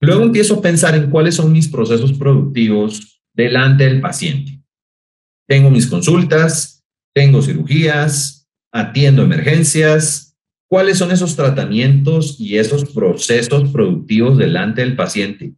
Luego 0.00 0.24
empiezo 0.24 0.56
a 0.56 0.62
pensar 0.62 0.94
en 0.94 1.08
cuáles 1.08 1.36
son 1.36 1.52
mis 1.52 1.68
procesos 1.68 2.12
productivos 2.12 3.22
delante 3.32 3.84
del 3.84 4.00
paciente. 4.00 4.60
Tengo 5.48 5.70
mis 5.70 5.86
consultas, 5.86 6.84
tengo 7.14 7.40
cirugías, 7.40 8.35
atiendo 8.76 9.22
emergencias. 9.22 10.36
¿Cuáles 10.68 10.98
son 10.98 11.10
esos 11.12 11.36
tratamientos 11.36 12.40
y 12.40 12.58
esos 12.58 12.92
procesos 12.92 13.70
productivos 13.70 14.36
delante 14.36 14.82
del 14.82 14.96
paciente 14.96 15.54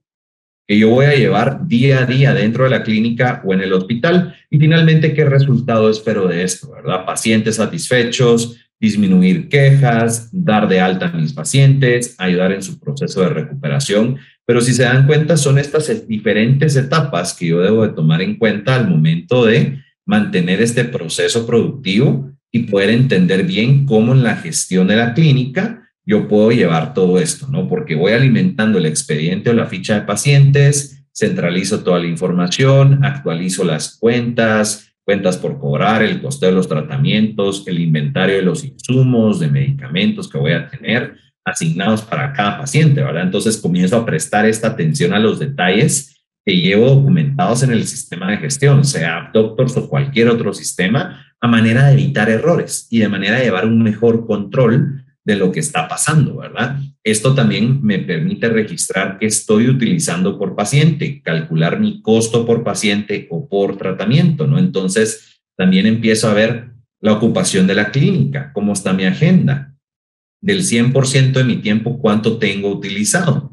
que 0.67 0.79
yo 0.79 0.91
voy 0.91 1.07
a 1.07 1.15
llevar 1.15 1.67
día 1.67 2.01
a 2.01 2.07
día 2.07 2.35
dentro 2.35 2.65
de 2.65 2.71
la 2.71 2.83
clínica 2.83 3.43
o 3.45 3.55
en 3.55 3.63
el 3.63 3.73
hospital? 3.73 4.37
Y 4.51 4.59
finalmente, 4.59 5.15
¿qué 5.15 5.25
resultado 5.25 5.91
espero 5.91 6.29
de 6.29 6.45
esto? 6.45 6.71
¿Verdad? 6.71 7.07
Pacientes 7.07 7.57
satisfechos, 7.57 8.57
disminuir 8.79 9.49
quejas, 9.49 10.29
dar 10.31 10.69
de 10.69 10.81
alta 10.81 11.07
a 11.07 11.13
mis 11.17 11.33
pacientes, 11.33 12.15
ayudar 12.19 12.53
en 12.53 12.63
su 12.63 12.79
proceso 12.79 13.23
de 13.23 13.31
recuperación. 13.31 14.19
Pero 14.47 14.61
si 14.61 14.73
se 14.73 14.85
dan 14.85 15.07
cuenta, 15.07 15.37
son 15.37 15.59
estas 15.59 16.07
diferentes 16.07 16.77
etapas 16.77 17.35
que 17.35 17.49
yo 17.49 17.61
debo 17.61 17.87
de 17.87 17.95
tomar 17.95 18.23
en 18.23 18.37
cuenta 18.37 18.77
al 18.77 18.89
momento 18.89 19.45
de 19.45 19.83
mantener 20.07 20.63
este 20.63 20.85
proceso 20.85 21.47
productivo 21.47 22.31
y 22.53 22.61
poder 22.65 22.91
entender 22.91 23.45
bien 23.45 23.85
cómo 23.87 24.13
en 24.13 24.23
la 24.23 24.37
gestión 24.37 24.89
de 24.89 24.97
la 24.97 25.15
clínica 25.15 25.89
yo 26.05 26.27
puedo 26.27 26.51
llevar 26.51 26.95
todo 26.95 27.19
esto, 27.19 27.49
¿no? 27.49 27.69
Porque 27.69 27.95
voy 27.95 28.13
alimentando 28.13 28.79
el 28.79 28.87
expediente 28.87 29.51
o 29.51 29.53
la 29.53 29.67
ficha 29.67 29.95
de 29.95 30.07
pacientes, 30.07 31.07
centralizo 31.13 31.81
toda 31.81 31.99
la 31.99 32.07
información, 32.07 33.05
actualizo 33.05 33.65
las 33.65 33.99
cuentas, 33.99 34.95
cuentas 35.05 35.37
por 35.37 35.59
cobrar, 35.59 36.03
el 36.03 36.23
coste 36.23 36.47
de 36.47 36.53
los 36.53 36.69
tratamientos, 36.69 37.65
el 37.67 37.81
inventario 37.81 38.37
de 38.37 38.43
los 38.43 38.65
insumos, 38.65 39.41
de 39.41 39.49
medicamentos 39.49 40.29
que 40.29 40.39
voy 40.39 40.53
a 40.53 40.69
tener 40.69 41.15
asignados 41.45 42.03
para 42.03 42.33
cada 42.33 42.59
paciente, 42.59 43.03
¿verdad? 43.03 43.25
Entonces 43.25 43.59
comienzo 43.59 43.97
a 43.97 44.07
prestar 44.07 44.47
esta 44.47 44.69
atención 44.69 45.13
a 45.13 45.19
los 45.19 45.39
detalles 45.39 46.25
que 46.45 46.57
llevo 46.57 46.89
documentados 46.89 47.63
en 47.63 47.73
el 47.73 47.87
sistema 47.87 48.31
de 48.31 48.39
gestión, 48.39 48.85
sea 48.85 49.31
Doctors 49.35 49.77
o 49.77 49.89
cualquier 49.89 50.29
otro 50.29 50.55
sistema, 50.55 51.27
a 51.41 51.49
manera 51.49 51.87
de 51.87 51.93
evitar 51.93 52.29
errores 52.31 52.87
y 52.91 52.99
de 52.99 53.09
manera 53.09 53.39
de 53.39 53.45
llevar 53.45 53.67
un 53.67 53.83
mejor 53.83 54.27
control 54.27 55.05
de 55.25 55.37
lo 55.37 55.53
que 55.53 55.61
está 55.61 55.87
pasando, 55.89 56.37
¿verdad? 56.39 56.81
Esto 57.05 57.35
también 57.35 57.83
me 57.83 57.99
permite 57.99 58.49
registrar 58.49 59.19
qué 59.19 59.27
estoy 59.27 59.69
utilizando 59.69 60.39
por 60.39 60.57
paciente, 60.57 61.23
calcular 61.23 61.79
mi 61.79 62.01
costo 62.01 62.47
por 62.47 62.65
paciente 62.65 63.29
o 63.31 63.49
por 63.49 63.77
tratamiento, 63.77 64.47
¿no? 64.47 64.59
Entonces, 64.59 65.41
también 65.57 65.87
empiezo 65.87 66.29
a 66.29 66.35
ver 66.35 66.71
la 67.01 67.13
ocupación 67.13 67.67
de 67.67 67.75
la 67.75 67.91
clínica, 67.91 68.53
cómo 68.53 68.73
está 68.73 68.93
mi 68.93 69.05
agenda, 69.05 69.75
del 70.41 70.63
100% 70.63 71.33
de 71.33 71.45
mi 71.45 71.57
tiempo, 71.57 71.99
cuánto 72.01 72.39
tengo 72.39 72.71
utilizado, 72.71 73.53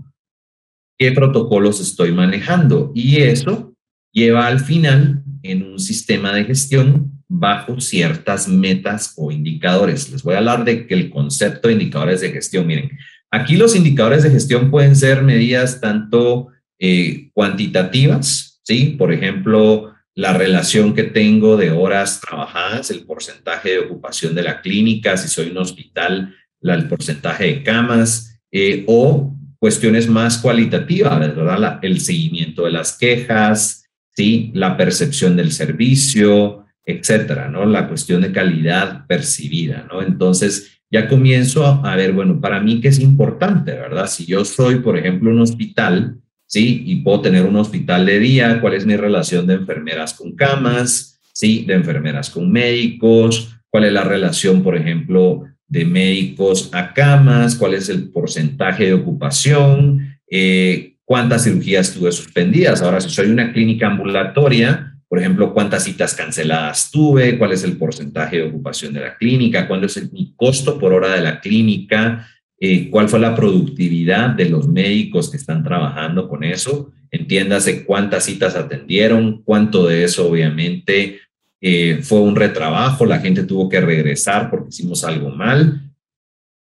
qué 0.98 1.12
protocolos 1.12 1.82
estoy 1.82 2.12
manejando. 2.12 2.92
Y 2.96 3.18
eso 3.18 3.74
lleva 4.14 4.48
al 4.48 4.60
final 4.60 5.24
en 5.44 5.64
un 5.64 5.80
sistema 5.80 6.32
de 6.34 6.46
gestión 6.46 7.15
bajo 7.28 7.80
ciertas 7.82 8.48
metas 8.48 9.14
o 9.18 9.32
indicadores. 9.32 10.12
Les 10.12 10.24
voy 10.24 10.36
a 10.36 10.40
hablar 10.40 10.64
de 10.64 10.88
que 10.88 10.94
el 10.94 11.10
concepto 11.10 11.68
de 11.68 11.74
indicadores 11.74 12.22
de 12.22 12.32
gestión, 12.32 12.68
miren, 12.68 12.92
aquí 13.32 13.56
los 13.56 13.76
indicadores 13.76 14.24
de 14.24 14.32
gestión 14.32 14.70
pueden 14.70 14.96
ser 14.96 15.24
medidas 15.24 15.82
tanto 15.82 16.50
eh, 16.80 17.30
cuantitativas, 17.34 18.60
¿sí? 18.64 18.96
Por 18.98 19.12
ejemplo, 19.12 19.94
la 20.14 20.34
relación 20.34 20.94
que 20.94 21.04
tengo 21.04 21.58
de 21.58 21.72
horas 21.72 22.22
trabajadas, 22.22 22.90
el 22.92 23.06
porcentaje 23.06 23.72
de 23.72 23.80
ocupación 23.80 24.34
de 24.34 24.44
la 24.44 24.62
clínica, 24.62 25.18
si 25.18 25.28
soy 25.28 25.50
un 25.50 25.58
hospital, 25.58 26.34
el 26.62 26.88
porcentaje 26.88 27.46
de 27.46 27.64
camas, 27.64 28.40
eh, 28.52 28.84
o 28.88 29.36
cuestiones 29.60 30.08
más 30.08 30.38
cualitativas, 30.38 31.20
¿verdad? 31.20 31.80
el 31.82 32.00
seguimiento 32.00 32.66
de 32.66 32.72
las 32.72 32.98
quejas, 32.98 33.86
¿sí? 34.12 34.52
La 34.54 34.78
percepción 34.78 35.36
del 35.36 35.52
servicio, 35.52 36.65
etcétera, 36.86 37.50
¿no? 37.50 37.66
La 37.66 37.88
cuestión 37.88 38.22
de 38.22 38.32
calidad 38.32 39.08
percibida, 39.08 39.88
¿no? 39.92 40.02
Entonces, 40.02 40.82
ya 40.92 41.08
comienzo 41.08 41.66
a 41.66 41.96
ver, 41.96 42.14
bueno, 42.14 42.40
para 42.40 42.60
mí 42.60 42.80
qué 42.80 42.90
es 42.90 43.00
importante, 43.00 43.72
¿verdad? 43.72 44.08
Si 44.08 44.26
yo 44.26 44.46
soy, 44.46 44.76
por 44.76 44.98
ejemplo, 44.98 45.32
un 45.32 45.42
hospital, 45.42 46.18
¿sí? 46.46 46.84
Y 46.86 46.98
puedo 46.98 47.22
tener 47.22 47.44
un 47.44 47.56
hospital 47.56 48.06
de 48.06 48.20
día, 48.20 48.62
¿cuál 48.62 48.76
es 48.76 48.86
mi 48.86 48.96
relación 48.96 49.48
de 49.48 49.56
enfermeras 49.56 50.14
con 50.14 50.36
camas? 50.36 51.20
¿Sí? 51.34 51.66
De 51.68 51.74
enfermeras 51.74 52.30
con 52.30 52.50
médicos, 52.50 53.58
¿cuál 53.70 53.86
es 53.86 53.94
la 53.94 54.04
relación, 54.04 54.64
por 54.64 54.78
ejemplo, 54.78 55.44
de 55.68 55.84
médicos 55.84 56.70
a 56.72 56.94
camas? 56.94 57.56
¿Cuál 57.56 57.74
es 57.74 57.90
el 57.90 58.10
porcentaje 58.10 58.86
de 58.86 58.94
ocupación? 58.94 60.18
Eh, 60.30 60.96
¿Cuántas 61.04 61.44
cirugías 61.44 61.94
tuve 61.94 62.12
suspendidas? 62.12 62.82
Ahora, 62.82 63.02
si 63.02 63.10
soy 63.10 63.28
una 63.28 63.52
clínica 63.52 63.88
ambulatoria, 63.88 64.95
por 65.16 65.22
ejemplo, 65.22 65.54
cuántas 65.54 65.86
citas 65.86 66.14
canceladas 66.14 66.92
tuve, 66.92 67.38
cuál 67.38 67.54
es 67.54 67.64
el 67.64 67.78
porcentaje 67.78 68.36
de 68.36 68.44
ocupación 68.44 68.94
de 68.94 69.00
la 69.00 69.16
clínica, 69.16 69.66
cuál 69.66 69.86
es 69.86 70.12
mi 70.12 70.34
costo 70.36 70.78
por 70.78 70.92
hora 70.92 71.16
de 71.16 71.22
la 71.22 71.40
clínica, 71.40 72.28
eh, 72.60 72.90
cuál 72.90 73.08
fue 73.08 73.22
la 73.22 73.34
productividad 73.34 74.32
de 74.32 74.50
los 74.50 74.68
médicos 74.68 75.32
que 75.32 75.38
están 75.38 75.64
trabajando 75.64 76.28
con 76.28 76.44
eso, 76.44 76.92
entiéndase 77.12 77.86
cuántas 77.86 78.26
citas 78.26 78.58
atendieron, 78.58 79.42
cuánto 79.46 79.88
de 79.88 80.04
eso 80.04 80.30
obviamente 80.30 81.22
eh, 81.62 82.02
fue 82.04 82.20
un 82.20 82.36
retrabajo, 82.36 83.06
la 83.06 83.20
gente 83.20 83.46
tuvo 83.46 83.70
que 83.70 83.80
regresar 83.80 84.50
porque 84.50 84.68
hicimos 84.68 85.06
algo 85.06 85.30
mal. 85.30 85.94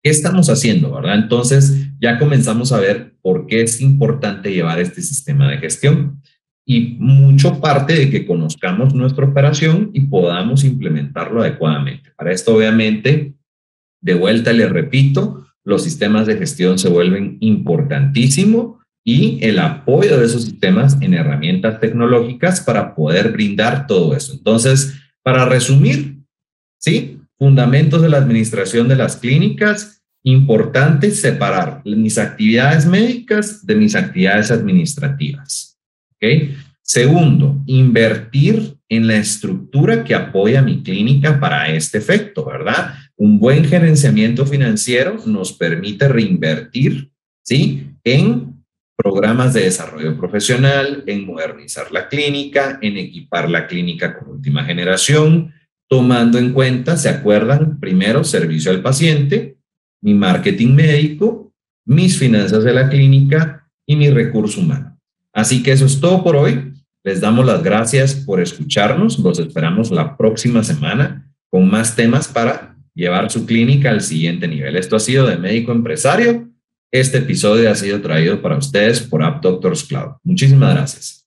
¿Qué 0.02 0.10
estamos 0.10 0.50
haciendo, 0.50 0.92
verdad? 0.96 1.14
Entonces 1.14 1.90
ya 2.00 2.18
comenzamos 2.18 2.72
a 2.72 2.80
ver 2.80 3.14
por 3.22 3.46
qué 3.46 3.62
es 3.62 3.82
importante 3.82 4.52
llevar 4.52 4.80
este 4.80 5.04
sistema 5.04 5.48
de 5.48 5.60
gestión 5.60 6.24
y 6.66 6.96
mucho 7.00 7.60
parte 7.60 7.94
de 7.94 8.10
que 8.10 8.26
conozcamos 8.26 8.94
nuestra 8.94 9.26
operación 9.26 9.90
y 9.94 10.02
podamos 10.02 10.64
implementarlo 10.64 11.42
adecuadamente. 11.42 12.12
Para 12.16 12.32
esto, 12.32 12.56
obviamente, 12.56 13.34
de 14.02 14.14
vuelta 14.14 14.54
le 14.54 14.68
repito, 14.70 15.46
los 15.64 15.84
sistemas 15.84 16.28
de 16.28 16.38
gestión 16.38 16.80
se 16.80 16.90
vuelven 16.90 17.38
importantísimo 17.40 18.80
y 19.04 19.40
el 19.42 19.60
apoyo 19.60 20.20
de 20.20 20.26
esos 20.26 20.44
sistemas 20.44 20.98
en 21.02 21.14
herramientas 21.14 21.80
tecnológicas 21.80 22.62
para 22.62 22.96
poder 22.96 23.32
brindar 23.32 23.88
todo 23.88 24.16
eso. 24.16 24.34
Entonces, 24.34 25.00
para 25.24 25.46
resumir, 25.46 26.20
¿sí? 26.80 27.20
Fundamentos 27.38 28.02
de 28.02 28.10
la 28.10 28.18
administración 28.18 28.88
de 28.88 28.96
las 28.96 29.18
clínicas, 29.18 30.04
importante 30.24 31.10
separar 31.10 31.82
mis 31.84 32.20
actividades 32.20 32.86
médicas 32.86 33.66
de 33.66 33.76
mis 33.76 33.96
actividades 33.96 34.52
administrativas. 34.52 35.71
Segundo, 36.82 37.62
invertir 37.68 38.76
en 38.90 39.08
la 39.08 39.16
estructura 39.16 40.04
que 40.04 40.14
apoya 40.14 40.62
mi 40.62 40.84
clínica 40.84 41.40
para 41.40 41.70
este 41.70 42.00
efecto, 42.00 42.44
¿verdad? 42.46 42.96
Un 43.16 43.40
buen 43.40 43.64
gerenciamiento 43.64 44.46
financiero 44.46 45.18
nos 45.26 45.54
permite 45.54 46.10
reinvertir, 46.10 47.12
¿sí? 47.44 47.88
En 48.04 48.62
programas 48.98 49.54
de 49.54 49.62
desarrollo 49.62 50.18
profesional, 50.18 51.04
en 51.08 51.26
modernizar 51.26 51.92
la 51.92 52.10
clínica, 52.10 52.78
en 52.82 52.98
equipar 52.98 53.50
la 53.50 53.68
clínica 53.68 54.18
con 54.20 54.36
última 54.36 54.66
generación, 54.66 55.54
tomando 55.90 56.38
en 56.38 56.52
cuenta, 56.52 56.98
¿se 56.98 57.10
acuerdan? 57.10 57.80
Primero, 57.80 58.24
servicio 58.24 58.72
al 58.72 58.82
paciente, 58.82 59.58
mi 60.02 60.14
marketing 60.14 60.74
médico, 60.76 61.54
mis 61.86 62.18
finanzas 62.18 62.64
de 62.64 62.74
la 62.74 62.90
clínica 62.90 63.70
y 63.88 63.96
mi 63.96 64.10
recurso 64.10 64.62
humano. 64.62 64.91
Así 65.34 65.64
que 65.64 65.72
eso 65.72 65.86
es 65.86 66.00
todo 66.00 66.24
por 66.24 66.36
hoy. 66.36 66.74
Les 67.04 67.22
damos 67.22 67.46
las 67.46 67.64
gracias 67.64 68.16
por 68.16 68.42
escucharnos. 68.42 69.18
Los 69.20 69.40
esperamos 69.40 69.92
la 69.92 70.18
próxima 70.18 70.64
semana 70.64 71.32
con 71.50 71.70
más 71.70 71.96
temas 71.96 72.28
para 72.28 72.76
llevar 72.94 73.32
su 73.32 73.46
clínica 73.46 73.90
al 73.90 74.02
siguiente 74.02 74.48
nivel. 74.48 74.76
Esto 74.76 74.96
ha 74.96 75.00
sido 75.00 75.26
de 75.26 75.38
Médico 75.38 75.72
Empresario. 75.72 76.50
Este 76.92 77.20
episodio 77.20 77.72
ha 77.72 77.76
sido 77.76 78.02
traído 78.02 78.42
para 78.42 78.58
ustedes 78.58 79.02
por 79.02 79.24
App 79.24 79.42
Doctors 79.42 79.84
Cloud. 79.86 80.18
Muchísimas 80.24 80.74
gracias. 80.76 81.21